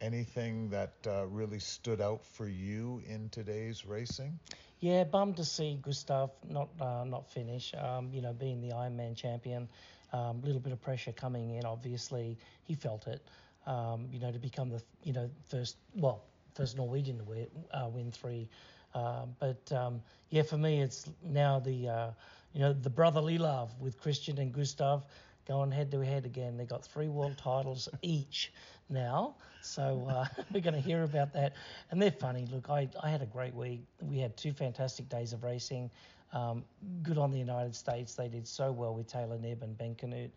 anything 0.00 0.70
that 0.70 0.92
uh, 1.06 1.26
really 1.26 1.58
stood 1.58 2.00
out 2.00 2.24
for 2.24 2.48
you 2.48 3.02
in 3.08 3.28
today's 3.30 3.84
racing? 3.84 4.38
Yeah, 4.80 5.04
bummed 5.04 5.36
to 5.36 5.44
see 5.44 5.78
Gustav 5.82 6.30
not 6.48 6.68
uh, 6.80 7.04
not 7.04 7.28
finish. 7.28 7.74
Um, 7.78 8.08
you 8.12 8.22
know, 8.22 8.32
being 8.32 8.60
the 8.62 8.70
Ironman 8.70 9.14
champion, 9.14 9.68
a 10.12 10.16
um, 10.16 10.40
little 10.42 10.60
bit 10.60 10.72
of 10.72 10.80
pressure 10.80 11.12
coming 11.12 11.56
in. 11.56 11.64
Obviously, 11.66 12.38
he 12.64 12.74
felt 12.74 13.06
it. 13.06 13.20
Um, 13.66 14.08
you 14.10 14.18
know, 14.18 14.32
to 14.32 14.38
become 14.38 14.70
the 14.70 14.82
you 15.04 15.12
know 15.12 15.30
first 15.48 15.76
well 15.94 16.24
first 16.54 16.76
Norwegian 16.76 17.18
to 17.18 17.24
win, 17.24 17.46
uh, 17.72 17.88
win 17.92 18.10
three. 18.10 18.48
Um, 18.94 19.34
but 19.38 19.70
um, 19.72 20.00
yeah, 20.30 20.42
for 20.42 20.56
me, 20.56 20.80
it's 20.80 21.10
now 21.22 21.60
the 21.60 21.88
uh, 21.88 22.10
you 22.54 22.60
know 22.60 22.72
the 22.72 22.90
brotherly 22.90 23.36
love 23.36 23.70
with 23.80 24.00
Kristian 24.02 24.38
and 24.38 24.52
Gustav 24.52 25.04
going 25.50 25.72
head 25.72 25.92
to 25.92 26.00
head 26.04 26.26
again. 26.26 26.56
They've 26.58 26.68
got 26.68 26.84
three 26.84 27.08
world 27.08 27.38
titles 27.38 27.88
each 28.02 28.52
now, 28.88 29.36
so 29.60 30.06
uh, 30.08 30.26
we're 30.52 30.60
going 30.62 30.74
to 30.74 30.80
hear 30.80 31.04
about 31.04 31.32
that. 31.34 31.54
And 31.90 32.00
they're 32.02 32.10
funny. 32.12 32.46
Look, 32.52 32.70
I, 32.70 32.88
I 33.02 33.10
had 33.10 33.22
a 33.22 33.26
great 33.26 33.54
week. 33.54 33.84
We 34.02 34.18
had 34.18 34.36
two 34.36 34.52
fantastic 34.52 35.08
days 35.08 35.32
of 35.32 35.44
racing. 35.44 35.90
Um, 36.32 36.64
good 37.02 37.18
on 37.18 37.30
the 37.32 37.38
United 37.38 37.74
States. 37.74 38.14
They 38.14 38.28
did 38.28 38.46
so 38.48 38.72
well 38.72 38.94
with 38.94 39.06
Taylor 39.06 39.38
Knibb 39.38 39.62
and 39.62 39.76
Ben 39.76 39.94
Kanute. 39.94 40.30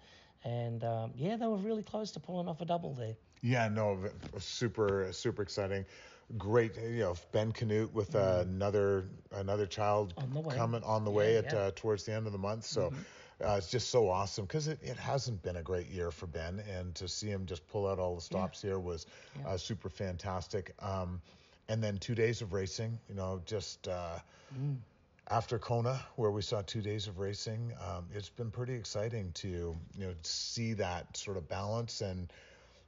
And 0.43 0.83
um, 0.83 1.11
yeah, 1.15 1.37
they 1.37 1.47
were 1.47 1.57
really 1.57 1.83
close 1.83 2.11
to 2.13 2.19
pulling 2.19 2.47
off 2.47 2.61
a 2.61 2.65
double 2.65 2.93
there. 2.93 3.15
Yeah, 3.41 3.67
no, 3.69 3.97
super, 4.37 5.07
super 5.11 5.41
exciting. 5.43 5.85
Great, 6.37 6.77
you 6.77 6.99
know, 6.99 7.15
Ben 7.31 7.51
Kanute 7.51 7.91
with 7.93 8.15
another 8.15 9.05
another 9.31 9.65
child 9.65 10.13
Mm-hmm. 10.17 10.37
On 10.37 10.43
coming 10.57 10.83
on 10.83 11.03
the 11.05 11.11
Yeah, 11.11 11.17
way 11.17 11.37
at 11.37 11.53
yeah. 11.53 11.57
Mm-hmm. 11.57 11.67
uh, 11.67 11.71
towards 11.75 12.05
the 12.05 12.13
end 12.13 12.25
of 12.27 12.33
the 12.33 12.37
month. 12.39 12.63
So 12.65 12.93
uh, 13.41 13.55
it's 13.57 13.69
just 13.69 13.89
so 13.89 14.09
awesome 14.09 14.45
because 14.45 14.67
it, 14.67 14.79
it 14.81 14.97
hasn't 14.97 15.41
been 15.41 15.55
a 15.57 15.61
great 15.63 15.87
year 15.87 16.11
for 16.11 16.27
Ben, 16.27 16.61
and 16.69 16.93
to 16.95 17.07
see 17.07 17.27
him 17.27 17.45
just 17.45 17.65
pull 17.67 17.87
out 17.87 17.99
all 17.99 18.15
the 18.15 18.21
stops 18.21 18.61
here 18.61 18.79
was 18.79 19.05
uh, 19.45 19.57
super 19.57 19.89
fantastic. 19.89 20.73
Um, 20.79 21.21
and 21.69 21.81
then 21.81 21.97
two 21.97 22.15
days 22.15 22.41
of 22.41 22.53
racing, 22.53 22.99
you 23.07 23.15
know, 23.15 23.41
just. 23.45 23.87
Uh, 23.87 24.19
Mm. 24.55 24.77
after 25.29 25.57
Kona, 25.57 25.99
where 26.15 26.29
we 26.31 26.41
saw 26.41 26.61
two 26.61 26.81
days 26.81 27.07
of 27.07 27.17
racing, 27.17 27.73
um, 27.81 28.05
it's 28.13 28.29
been 28.29 28.51
pretty 28.51 28.73
exciting 28.73 29.31
to 29.33 29.47
you 29.47 30.05
know 30.05 30.13
see 30.21 30.73
that 30.73 31.15
sort 31.15 31.37
of 31.37 31.47
balance 31.47 32.01
and 32.01 32.31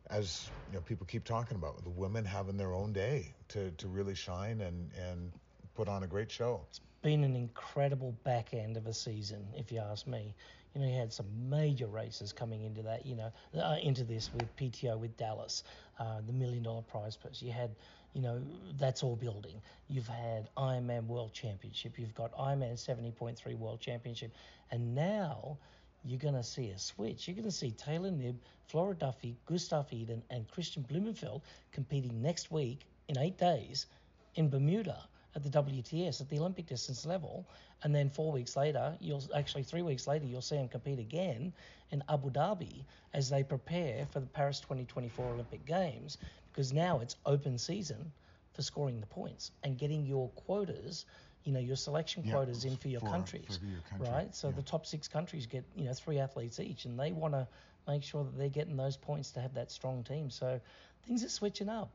as 0.10 0.52
you 0.68 0.74
know 0.74 0.82
people 0.82 1.06
keep 1.06 1.24
talking 1.24 1.58
about 1.58 1.84
the 1.84 1.90
women 1.90 2.24
having 2.26 2.58
their 2.58 2.74
own 2.74 2.94
day 2.94 3.34
to, 3.50 3.72
to 3.72 3.88
really 3.88 4.14
shine 4.16 4.62
and 4.62 4.92
and 4.94 5.32
put 5.76 5.88
on 5.88 6.04
a 6.04 6.08
great 6.08 6.30
show. 6.32 6.62
Been 7.06 7.24
an 7.24 7.36
incredible 7.36 8.16
back 8.24 8.56
end 8.56 8.78
of 8.78 8.88
a 8.88 8.94
season, 8.94 9.46
if 9.56 9.72
you 9.72 9.78
ask 9.78 10.08
me. 10.08 10.34
You 10.74 10.82
know, 10.82 10.88
you 10.88 10.98
had 10.98 11.14
some 11.14 11.28
major 11.48 11.86
races 11.86 12.34
coming 12.34 12.64
into 12.64 12.82
that. 12.82 13.06
You 13.06 13.16
know, 13.16 13.32
uh, 13.56 13.78
into 13.84 14.04
this 14.04 14.32
with 14.34 14.56
PTO 14.56 14.98
with 14.98 15.16
Dallas, 15.16 15.64
uh, 16.00 16.22
the 16.26 16.34
million 16.34 16.64
dollar 16.64 16.82
prize 16.82 17.16
purse. 17.16 17.44
You 17.44 17.52
had, 17.52 17.76
you 18.14 18.24
know, 18.24 18.42
that's 18.80 19.04
all 19.04 19.16
building. 19.16 19.62
You've 19.88 20.08
had 20.08 20.50
Ironman 20.58 21.06
World 21.06 21.32
Championship. 21.32 22.00
You've 22.00 22.16
got 22.16 22.36
Ironman 22.36 22.74
70.3 22.74 23.56
World 23.56 23.80
Championship, 23.80 24.34
and 24.72 24.96
now 24.96 25.60
you're 26.04 26.18
going 26.18 26.34
to 26.34 26.42
see 26.42 26.72
a 26.72 26.80
switch. 26.80 27.28
You're 27.28 27.36
going 27.36 27.46
to 27.46 27.52
see 27.52 27.70
Taylor 27.70 28.10
Knibb, 28.10 28.38
Flora 28.66 28.96
Duffy, 28.96 29.38
Gustav 29.46 29.94
Iden, 29.94 30.24
and 30.32 30.48
Kristian 30.48 30.84
Blummenfelt 30.88 31.42
competing 31.72 32.20
next 32.24 32.52
week 32.52 32.80
in 33.10 33.20
eight 33.20 33.38
days 33.38 33.86
in 34.34 34.50
Bermuda 34.50 35.08
at 35.36 35.44
the 35.44 35.50
WTS 35.50 36.22
at 36.22 36.30
the 36.30 36.40
Olympic 36.40 36.66
distance 36.68 37.06
level, 37.06 37.50
and 37.84 37.94
then 37.94 38.10
four 38.10 38.32
weeks 38.32 38.56
later, 38.56 38.98
you'll 39.00 39.24
actually 39.36 39.64
three 39.64 39.82
weeks 39.84 40.08
later, 40.08 40.26
you'll 40.26 40.42
see 40.42 40.56
them 40.56 40.68
compete 40.70 41.00
again 41.00 41.54
in 41.92 42.04
Abu 42.10 42.30
Dhabi 42.32 42.86
as 43.14 43.30
they 43.30 43.44
prepare 43.44 44.06
for 44.06 44.20
the 44.20 44.28
Paris 44.28 44.60
2024 44.62 45.34
Olympic 45.34 45.66
Games, 45.66 46.18
because 46.52 46.74
now 46.74 47.00
it's 47.00 47.16
open 47.26 47.58
season 47.58 48.12
for 48.54 48.62
scoring 48.62 49.00
the 49.02 49.08
points 49.08 49.52
and 49.64 49.78
getting 49.78 50.06
your 50.06 50.30
quotas. 50.32 51.06
You 51.44 51.52
know 51.54 51.60
your 51.60 51.76
selection 51.76 52.24
Yeah, 52.24 52.32
quotas 52.32 52.66
in 52.66 52.76
for 52.78 52.88
your 52.88 53.02
for- 53.02 53.08
countries, 53.12 53.60
for 53.60 53.66
your 53.66 53.82
country, 53.82 54.08
right? 54.12 54.34
So 54.36 54.50
yeah. 54.50 54.56
the 54.56 54.64
top 54.64 54.86
six 54.86 55.08
countries 55.08 55.46
get 55.46 55.64
you 55.76 55.86
know 55.86 55.94
three 55.94 56.20
athletes 56.20 56.60
each, 56.60 56.86
and 56.86 57.00
they 57.00 57.12
want 57.12 57.34
to 57.34 57.48
make 57.88 58.04
sure 58.04 58.24
that 58.24 58.38
they're 58.38 58.50
getting 58.50 58.76
those 58.78 58.98
points 58.98 59.32
to 59.32 59.42
have 59.42 59.54
that 59.54 59.72
strong 59.72 60.04
team. 60.04 60.30
So 60.30 60.60
things 61.04 61.24
are 61.24 61.30
switching 61.30 61.70
up. 61.70 61.94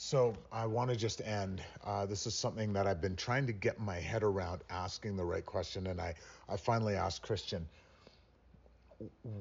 So 0.00 0.36
I 0.52 0.64
want 0.64 0.90
to 0.90 0.96
just 0.96 1.20
end. 1.22 1.60
Uh, 1.84 2.06
this 2.06 2.24
is 2.28 2.32
something 2.32 2.72
that 2.74 2.86
I've 2.86 3.00
been 3.00 3.16
trying 3.16 3.48
to 3.48 3.52
get 3.52 3.80
my 3.80 3.96
head 3.96 4.22
around 4.22 4.60
asking 4.70 5.16
the 5.16 5.24
right 5.24 5.44
question, 5.44 5.88
and 5.88 6.00
I, 6.00 6.14
I 6.48 6.56
finally 6.56 6.94
asked 6.94 7.26
Kristian, 7.26 7.62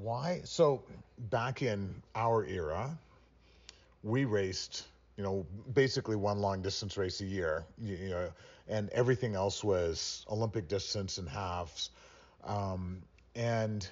why? 0.01 0.41
So 0.45 0.81
back 1.29 1.61
in 1.61 2.01
our 2.15 2.43
era, 2.43 2.97
we 4.01 4.25
raced, 4.25 4.87
you 5.15 5.23
know, 5.23 5.45
basically 5.75 6.15
one 6.15 6.39
long 6.39 6.63
distance 6.63 6.97
race 6.97 7.21
a 7.21 7.25
year, 7.25 7.63
you, 7.79 8.09
know, 8.09 8.31
and 8.67 8.89
everything 8.89 9.35
else 9.35 9.63
was 9.63 10.25
Olympic 10.27 10.67
distance 10.67 11.19
and 11.19 11.29
halves. 11.29 11.91
Um, 12.43 13.03
and 13.35 13.87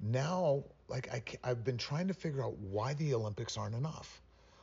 now, 0.00 0.64
like, 0.88 1.08
I, 1.14 1.22
I've 1.48 1.62
been 1.62 1.78
trying 1.78 2.08
to 2.08 2.14
figure 2.14 2.44
out 2.44 2.58
why 2.58 2.94
the 2.94 3.14
Olympics 3.14 3.56
aren't 3.56 3.76
enough. 3.76 4.20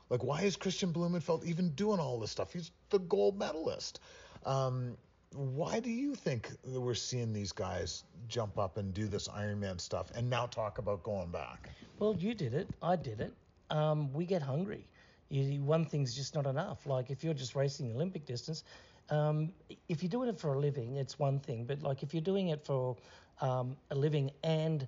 Like, 0.10 0.24
why 0.24 0.42
is 0.42 0.56
Kristian 0.56 0.94
Blummenfelt 0.94 1.46
even 1.46 1.70
doing 1.70 2.00
all 2.00 2.20
this 2.20 2.32
stuff? 2.32 2.54
He's 2.54 2.72
the 2.90 3.00
gold 3.00 3.38
medalist. 3.40 4.00
Um, 4.46 4.98
why 5.34 5.80
do 5.80 5.90
you 5.90 6.16
think 6.16 6.50
that 6.64 6.80
we're 6.80 6.94
seeing 6.94 7.34
these 7.34 7.52
guys 7.52 8.04
jump 8.28 8.58
up 8.58 8.78
and 8.78 8.94
do 8.94 9.08
this 9.08 9.28
Ironman 9.28 9.80
stuff 9.82 10.12
and 10.16 10.30
now 10.30 10.46
talk 10.46 10.78
about 10.78 11.04
going 11.04 11.30
back? 11.30 11.70
Well, 12.00 12.16
you 12.18 12.34
did 12.34 12.54
it. 12.54 12.70
I 12.82 12.96
did 12.96 13.20
it. 13.20 13.34
Um, 13.70 14.14
we 14.14 14.26
get 14.26 14.42
hungry. 14.42 14.88
You, 15.30 15.62
one 15.64 15.86
thing's 15.86 16.16
just 16.16 16.36
not 16.36 16.46
enough. 16.46 16.86
Like 16.86 17.10
if 17.10 17.24
you're 17.24 17.34
just 17.34 17.56
racing 17.56 17.94
Olympic 17.94 18.26
distance, 18.26 18.64
um, 19.10 19.52
if 19.90 20.02
you're 20.02 20.10
doing 20.10 20.30
it 20.30 20.40
for 20.40 20.54
a 20.54 20.60
living, 20.60 20.96
it's 20.96 21.20
one 21.20 21.40
thing. 21.40 21.66
But 21.66 21.82
like 21.82 22.04
if 22.04 22.14
you're 22.14 22.22
doing 22.22 22.50
it 22.50 22.64
for 22.64 22.96
um, 23.42 23.76
a 23.92 23.96
living 23.96 24.32
and 24.44 24.88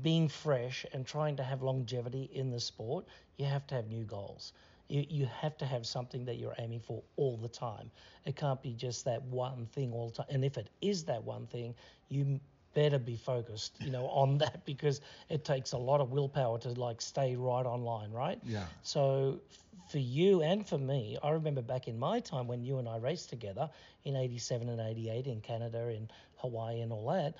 being 0.00 0.28
fresh 0.28 0.84
and 0.92 1.04
trying 1.06 1.36
to 1.36 1.42
have 1.42 1.62
longevity 1.62 2.30
in 2.32 2.50
the 2.50 2.60
sport, 2.60 3.04
you 3.36 3.44
have 3.44 3.66
to 3.68 3.74
have 3.74 3.88
new 3.88 4.04
goals. 4.04 4.52
You, 4.88 5.04
you 5.08 5.26
have 5.26 5.56
to 5.58 5.66
have 5.66 5.86
something 5.86 6.24
that 6.26 6.36
you're 6.36 6.54
aiming 6.58 6.80
for 6.80 7.02
all 7.16 7.36
the 7.36 7.48
time. 7.48 7.90
It 8.24 8.36
can't 8.36 8.60
be 8.62 8.72
just 8.74 9.04
that 9.04 9.22
one 9.22 9.66
thing 9.66 9.92
all 9.92 10.08
the 10.08 10.16
time. 10.16 10.26
And 10.30 10.44
if 10.44 10.56
it 10.56 10.70
is 10.80 11.04
that 11.04 11.22
one 11.24 11.46
thing, 11.46 11.74
you 12.08 12.40
better 12.74 12.98
be 12.98 13.16
focused, 13.16 13.76
you 13.80 13.90
know, 13.90 14.06
on 14.06 14.38
that 14.38 14.64
because 14.64 15.00
it 15.28 15.44
takes 15.44 15.72
a 15.72 15.78
lot 15.78 16.00
of 16.00 16.10
willpower 16.12 16.58
to 16.60 16.68
like 16.70 17.00
stay 17.00 17.36
right 17.36 17.66
online, 17.66 18.10
right? 18.12 18.38
Yeah. 18.44 18.64
So 18.82 19.40
for 19.88 19.98
you 19.98 20.42
and 20.42 20.66
for 20.66 20.78
me, 20.78 21.18
I 21.22 21.30
remember 21.30 21.62
back 21.62 21.88
in 21.88 21.98
my 21.98 22.20
time 22.20 22.46
when 22.46 22.62
you 22.62 22.78
and 22.78 22.88
I 22.88 22.96
raced 22.96 23.30
together 23.30 23.68
in 24.04 24.16
87 24.16 24.68
and 24.68 24.80
88 24.80 25.26
in 25.26 25.40
Canada, 25.40 25.88
in 25.88 26.08
Hawaii 26.36 26.80
and 26.80 26.92
all 26.92 27.06
that, 27.08 27.34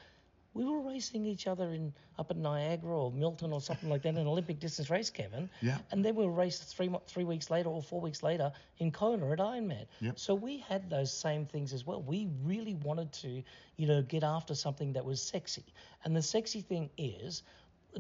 we 0.55 0.65
were 0.65 0.81
racing 0.81 1.25
each 1.25 1.47
other 1.47 1.73
in 1.73 1.93
up 2.19 2.31
at 2.31 2.37
Niagara 2.37 3.05
or 3.05 3.11
Milton 3.11 3.53
or 3.53 3.61
something 3.61 3.89
like 3.89 4.03
that 4.03 4.11
in 4.11 4.19
an 4.19 4.27
Olympic 4.27 4.61
distance 4.61 4.91
race, 4.91 5.11
Kevin. 5.11 5.49
Yeah. 5.61 5.79
And 5.91 6.05
then 6.05 6.15
we 6.15 6.25
were 6.25 6.33
raced 6.33 6.65
three 6.65 6.91
three 7.07 7.25
weeks 7.25 7.51
later 7.51 7.71
or 7.71 7.83
four 7.83 8.01
weeks 8.01 8.23
later 8.23 8.53
in 8.79 8.91
Kona 8.91 9.31
at 9.31 9.39
Ironman. 9.39 9.87
Yep. 10.01 10.19
So 10.19 10.35
we 10.35 10.59
had 10.59 10.91
those 10.91 11.13
same 11.13 11.47
things 11.47 11.73
as 11.73 11.87
well. 11.87 12.03
We 12.03 12.29
really 12.45 12.75
wanted 12.75 13.13
to, 13.15 13.43
you 13.77 13.87
know, 13.87 14.03
get 14.03 14.25
after 14.25 14.55
something 14.55 14.93
that 14.93 15.05
was 15.05 15.23
sexy. 15.23 15.65
And 16.05 16.15
the 16.15 16.23
sexy 16.23 16.61
thing 16.61 16.91
is 16.99 17.43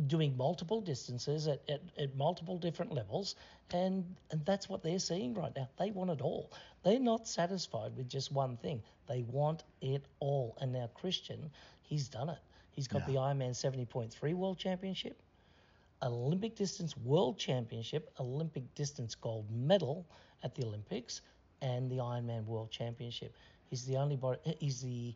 doing 0.06 0.36
multiple 0.36 0.80
distances 0.80 1.46
at, 1.46 1.60
at, 1.68 1.82
at 1.98 2.16
multiple 2.16 2.58
different 2.58 2.92
levels 2.94 3.34
and 3.72 4.04
and 4.30 4.44
that's 4.44 4.68
what 4.68 4.82
they're 4.82 4.98
seeing 4.98 5.34
right 5.34 5.52
now 5.54 5.68
they 5.78 5.90
want 5.90 6.10
it 6.10 6.20
all 6.20 6.50
they're 6.82 6.98
not 6.98 7.28
satisfied 7.28 7.94
with 7.96 8.08
just 8.08 8.32
one 8.32 8.56
thing 8.56 8.82
they 9.06 9.22
want 9.22 9.64
it 9.82 10.04
all 10.20 10.56
and 10.60 10.72
now 10.72 10.88
kristian 11.00 11.50
he's 11.92 12.08
done 12.08 12.28
it 12.30 12.42
he's 12.76 12.88
got 12.88 13.02
Yeah. 13.02 13.06
the 13.06 13.16
ironman 13.26 13.54
70.3 13.54 14.34
world 14.34 14.58
championship 14.58 15.22
olympic 16.02 16.54
distance 16.56 16.96
world 16.96 17.38
championship 17.38 18.10
olympic 18.18 18.64
distance 18.74 19.14
gold 19.14 19.46
medal 19.50 20.06
at 20.42 20.54
the 20.54 20.64
olympics 20.64 21.20
and 21.60 21.90
the 21.90 21.98
ironman 21.98 22.44
world 22.46 22.70
championship 22.70 23.34
he's 23.70 23.84
the 23.86 23.96
only 23.96 24.16
body 24.16 24.38
he's 24.58 24.80
the 24.82 25.14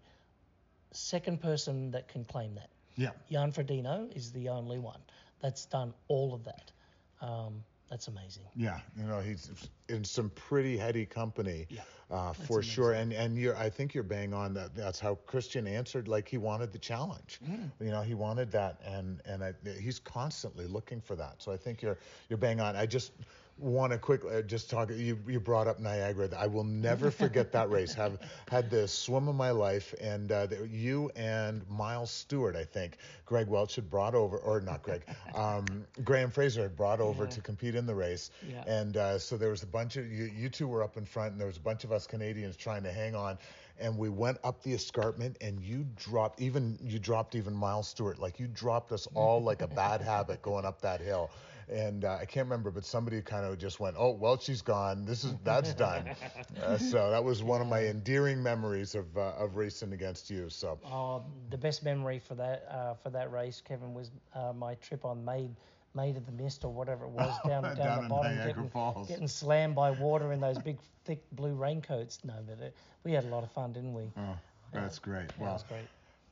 second 0.93 1.41
person 1.41 1.91
that 1.91 2.09
can 2.09 2.25
claim 2.25 2.55
that 2.55 2.71
Yeah. 2.97 3.13
Jan 3.31 3.53
Frodeno 3.53 4.15
is 4.17 4.33
the 4.33 4.49
only 4.49 4.79
one 4.79 5.01
that's 5.41 5.67
done 5.67 5.93
all 6.09 6.33
of 6.33 6.45
that. 6.45 6.73
Um, 7.21 7.63
that's 7.91 8.09
amazing. 8.09 8.43
Yeah, 8.57 8.81
you 8.97 9.05
know 9.05 9.21
he's 9.21 9.51
in 9.89 10.05
some 10.05 10.31
pretty 10.31 10.77
heady 10.77 11.07
company, 11.07 11.67
Yeah, 11.69 11.83
uh, 12.11 12.33
for 12.33 12.63
sure. 12.63 12.93
And 12.93 13.13
and 13.13 13.39
you're, 13.39 13.57
I 13.57 13.71
think 13.71 13.95
you're 13.95 14.05
bang 14.05 14.35
on 14.35 14.55
that. 14.55 14.75
That's 14.75 14.99
how 14.99 15.19
Kristian 15.27 15.69
answered. 15.69 16.09
Like 16.09 16.29
he 16.29 16.39
wanted 16.39 16.73
the 16.73 16.79
challenge. 16.79 17.41
Mm. 17.49 17.71
You 17.81 17.91
know, 17.91 18.03
he 18.03 18.15
wanted 18.15 18.51
that, 18.53 18.81
and 18.85 19.21
and 19.25 19.45
I, 19.45 19.55
he's 19.81 20.01
constantly 20.01 20.67
looking 20.67 21.01
for 21.01 21.15
that. 21.17 21.37
So 21.39 21.53
I 21.53 21.57
think 21.57 21.83
you're 21.83 21.99
you're 22.29 22.39
bang 22.39 22.61
on. 22.61 22.75
I 22.75 22.87
just 22.87 23.13
want 23.59 23.93
to 23.93 23.99
quickly 23.99 24.35
uh, 24.35 24.43
just 24.43 24.69
talk. 24.69 24.91
You 24.91 25.19
you 25.27 25.41
brought 25.41 25.67
up 25.67 25.81
Niagara. 25.81 26.29
I 26.37 26.47
will 26.47 26.65
never 26.65 27.11
forget 27.11 27.53
that 27.53 27.71
race. 27.71 27.95
Have 27.95 28.19
had 28.51 28.71
the 28.71 28.87
swim 28.87 29.29
of 29.29 29.35
my 29.35 29.51
life, 29.51 29.95
and 30.01 30.31
uh, 30.31 30.47
you 30.71 31.11
and 31.17 31.67
Miles 31.69 32.11
Stewart, 32.11 32.55
I 32.57 32.65
think, 32.65 32.99
Greg 33.25 33.49
Welch 33.49 33.77
had 33.77 33.91
brought 33.91 34.15
over, 34.15 34.39
or 34.39 34.61
not 34.61 34.83
Greg, 34.83 35.03
um, 35.35 35.67
Graham 36.05 36.31
Fraser 36.31 36.63
had 36.63 36.77
brought 36.77 37.01
over 37.01 37.27
to 37.27 37.41
compete 37.41 37.75
in 37.75 37.87
the 37.87 37.95
race. 37.95 38.31
Yeah. 38.49 38.63
And 38.67 38.97
uh, 38.97 39.19
so 39.19 39.37
there 39.37 39.51
was 39.51 39.63
a 39.63 39.67
bunch 39.67 39.97
of 39.97 40.11
you, 40.11 40.31
you 40.37 40.49
two 40.49 40.69
were 40.69 40.83
up 40.83 40.97
in 40.97 41.05
front, 41.05 41.33
and 41.33 41.41
there 41.41 41.49
was 41.49 41.57
a 41.57 41.61
bunch 41.61 41.85
of 41.85 41.93
us 41.93 42.07
Canadians 42.07 42.57
trying 42.57 42.83
to 42.83 42.93
hang 42.93 43.15
on. 43.15 43.39
And 43.79 43.99
we 43.99 44.09
went 44.09 44.39
up 44.43 44.63
the 44.63 44.73
escarpment, 44.73 45.37
and 45.43 45.61
you 45.61 45.87
dropped 45.97 46.41
even 46.41 46.79
you 46.83 46.99
dropped 46.99 47.35
even 47.35 47.55
Miles 47.55 47.89
Stewart, 47.89 48.19
like 48.19 48.39
you 48.39 48.47
dropped 48.49 48.93
us 48.93 49.07
all 49.15 49.43
like 49.43 49.61
a 49.63 49.67
bad 49.67 50.01
habit 50.01 50.41
going 50.43 50.65
up 50.65 50.81
that 50.83 51.01
hill. 51.01 51.31
And 51.69 52.05
uh, 52.05 52.19
I 52.21 52.25
can't 52.27 52.47
remember, 52.47 52.71
but 52.71 52.85
somebody 52.85 53.21
kind 53.23 53.45
of 53.45 53.59
just 53.59 53.81
went, 53.81 53.97
"Oh, 53.99 54.13
well, 54.13 54.39
she's 54.39 54.63
gone. 54.63 55.05
This 55.05 55.25
is 55.25 55.35
that's 55.45 55.75
done." 55.75 56.05
Uh, 56.63 56.79
so 56.79 57.11
that 57.11 57.23
was 57.23 57.43
one 57.43 57.61
of 57.61 57.67
my 57.67 57.85
endearing 57.87 58.43
memories 58.43 58.95
of 58.95 59.17
uh, 59.19 59.33
of 59.37 59.57
racing 59.57 59.93
against 59.93 60.31
you. 60.31 60.49
So 60.49 60.79
Oh, 60.87 61.23
the 61.51 61.59
best 61.59 61.85
memory 61.85 62.19
for 62.19 62.35
that 62.37 62.67
uh, 62.71 62.95
for 62.95 63.11
that 63.11 63.31
race, 63.31 63.61
Kevin, 63.61 63.93
was 63.95 64.11
uh, 64.35 64.53
my 64.57 64.75
trip 64.77 65.05
on 65.05 65.25
Maid 65.25 65.51
Maid 65.95 66.17
of 66.17 66.25
the 66.25 66.33
Mist 66.33 66.65
or 66.65 66.73
whatever 66.73 67.05
it 67.05 67.11
was 67.11 67.35
down 67.47 67.63
down, 67.63 67.77
Down 67.77 68.03
the 68.05 68.09
bottom, 68.09 68.37
Niagara 68.37 68.55
getting, 68.55 68.71
Falls. 68.71 69.09
getting 69.09 69.29
slammed 69.29 69.75
by 69.75 69.91
water 69.91 70.33
in 70.33 70.41
those 70.41 70.59
big 70.59 70.79
thick 71.05 71.23
blue 71.33 71.55
raincoats. 71.55 72.21
No, 72.25 72.35
but 72.47 72.59
it, 72.61 72.77
we 73.05 73.13
had 73.13 73.25
a 73.25 73.29
lot 73.29 73.43
of 73.45 73.51
fun, 73.53 73.73
didn't 73.73 73.93
we? 73.93 74.11
oh, 74.17 74.37
that's 74.73 74.99
great. 74.99 75.29
that 75.29 75.41
Wow. 75.41 75.53
was 75.55 75.63
great. 75.65 75.87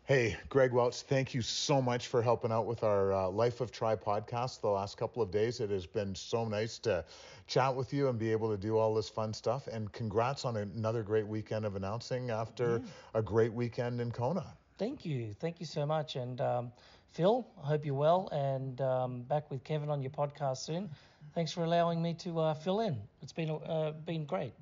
Hey, 0.07 0.37
Greg 0.51 0.71
Welch, 0.71 1.01
thank 1.01 1.33
you 1.33 1.41
so 1.41 1.81
much 1.81 2.09
for 2.09 2.21
helping 2.21 2.53
out 2.53 2.67
with 2.67 2.85
our 2.85 3.11
uh, 3.15 3.29
Life 3.31 3.63
of 3.63 3.73
Tri 3.73 3.97
podcast 3.97 4.61
the 4.61 4.69
last 4.69 4.99
couple 4.99 5.23
of 5.23 5.31
days. 5.31 5.61
It 5.61 5.71
has 5.71 5.87
been 5.87 6.15
so 6.15 6.45
nice 6.45 6.79
to 6.81 7.03
chat 7.47 7.75
with 7.75 7.91
you 7.91 8.11
and 8.11 8.19
be 8.19 8.31
able 8.31 8.51
to 8.51 8.59
do 8.59 8.77
all 8.77 8.95
this 8.95 9.09
fun 9.09 9.33
stuff. 9.33 9.67
And 9.67 9.91
congrats 9.93 10.45
on 10.45 10.59
another 10.59 11.03
great 11.03 11.27
weekend 11.27 11.65
of 11.65 11.75
announcing 11.75 12.29
after 12.29 12.83
a 13.15 13.23
great 13.23 13.51
weekend 13.51 13.99
in 13.99 14.11
Kona. 14.11 14.45
Thank 14.77 15.07
you. 15.07 15.33
Thank 15.41 15.59
you 15.59 15.65
so 15.65 15.87
much. 15.87 16.17
And 16.17 16.39
um, 16.43 16.73
Phil, 17.13 17.47
I 17.63 17.69
hope 17.69 17.87
you're 17.87 17.95
well 17.95 18.29
and 18.31 18.83
um, 18.83 19.23
back 19.23 19.51
with 19.51 19.65
Kevin 19.65 19.89
on 19.89 20.03
your 20.03 20.11
podcast 20.11 20.59
soon. 20.59 20.91
Thanks 21.35 21.51
for 21.51 21.65
allowing 21.65 22.03
me 22.03 22.13
to 22.13 22.41
uh, 22.41 22.53
fill 22.53 22.81
in. 22.81 22.99
It's 23.23 23.33
been 23.33 23.49
uh, 23.49 23.93
been 24.05 24.27
great. 24.27 24.53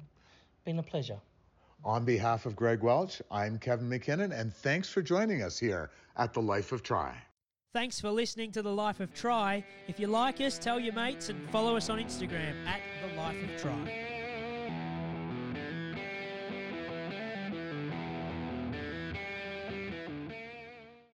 Been 0.64 0.78
a 0.78 0.84
pleasure. 0.84 1.18
On 1.84 2.04
behalf 2.04 2.46
of 2.46 2.54
Greg 2.54 2.80
Welch, 2.82 3.20
I'm 3.30 3.58
Kevin 3.58 3.88
Mackinnon, 3.88 4.30
and 4.30 4.54
thanks 4.54 4.88
for 4.88 5.02
joining 5.02 5.42
us 5.42 5.58
here 5.58 5.90
at 6.16 6.32
the 6.32 6.40
Life 6.40 6.70
of 6.70 6.84
Tri. 6.84 7.12
Thanks 7.72 8.00
for 8.00 8.10
listening 8.10 8.52
to 8.52 8.62
The 8.62 8.72
Life 8.72 9.00
of 9.00 9.12
Tri. 9.12 9.64
If 9.88 9.98
you 9.98 10.06
like 10.06 10.40
us, 10.40 10.58
tell 10.58 10.78
your 10.78 10.94
mates 10.94 11.28
and 11.28 11.50
follow 11.50 11.76
us 11.76 11.90
on 11.90 11.98
Instagram 11.98 12.54
at 12.66 12.80
The 13.02 13.16
Life 13.16 13.42
of 13.42 13.60
Tri. 13.60 14.11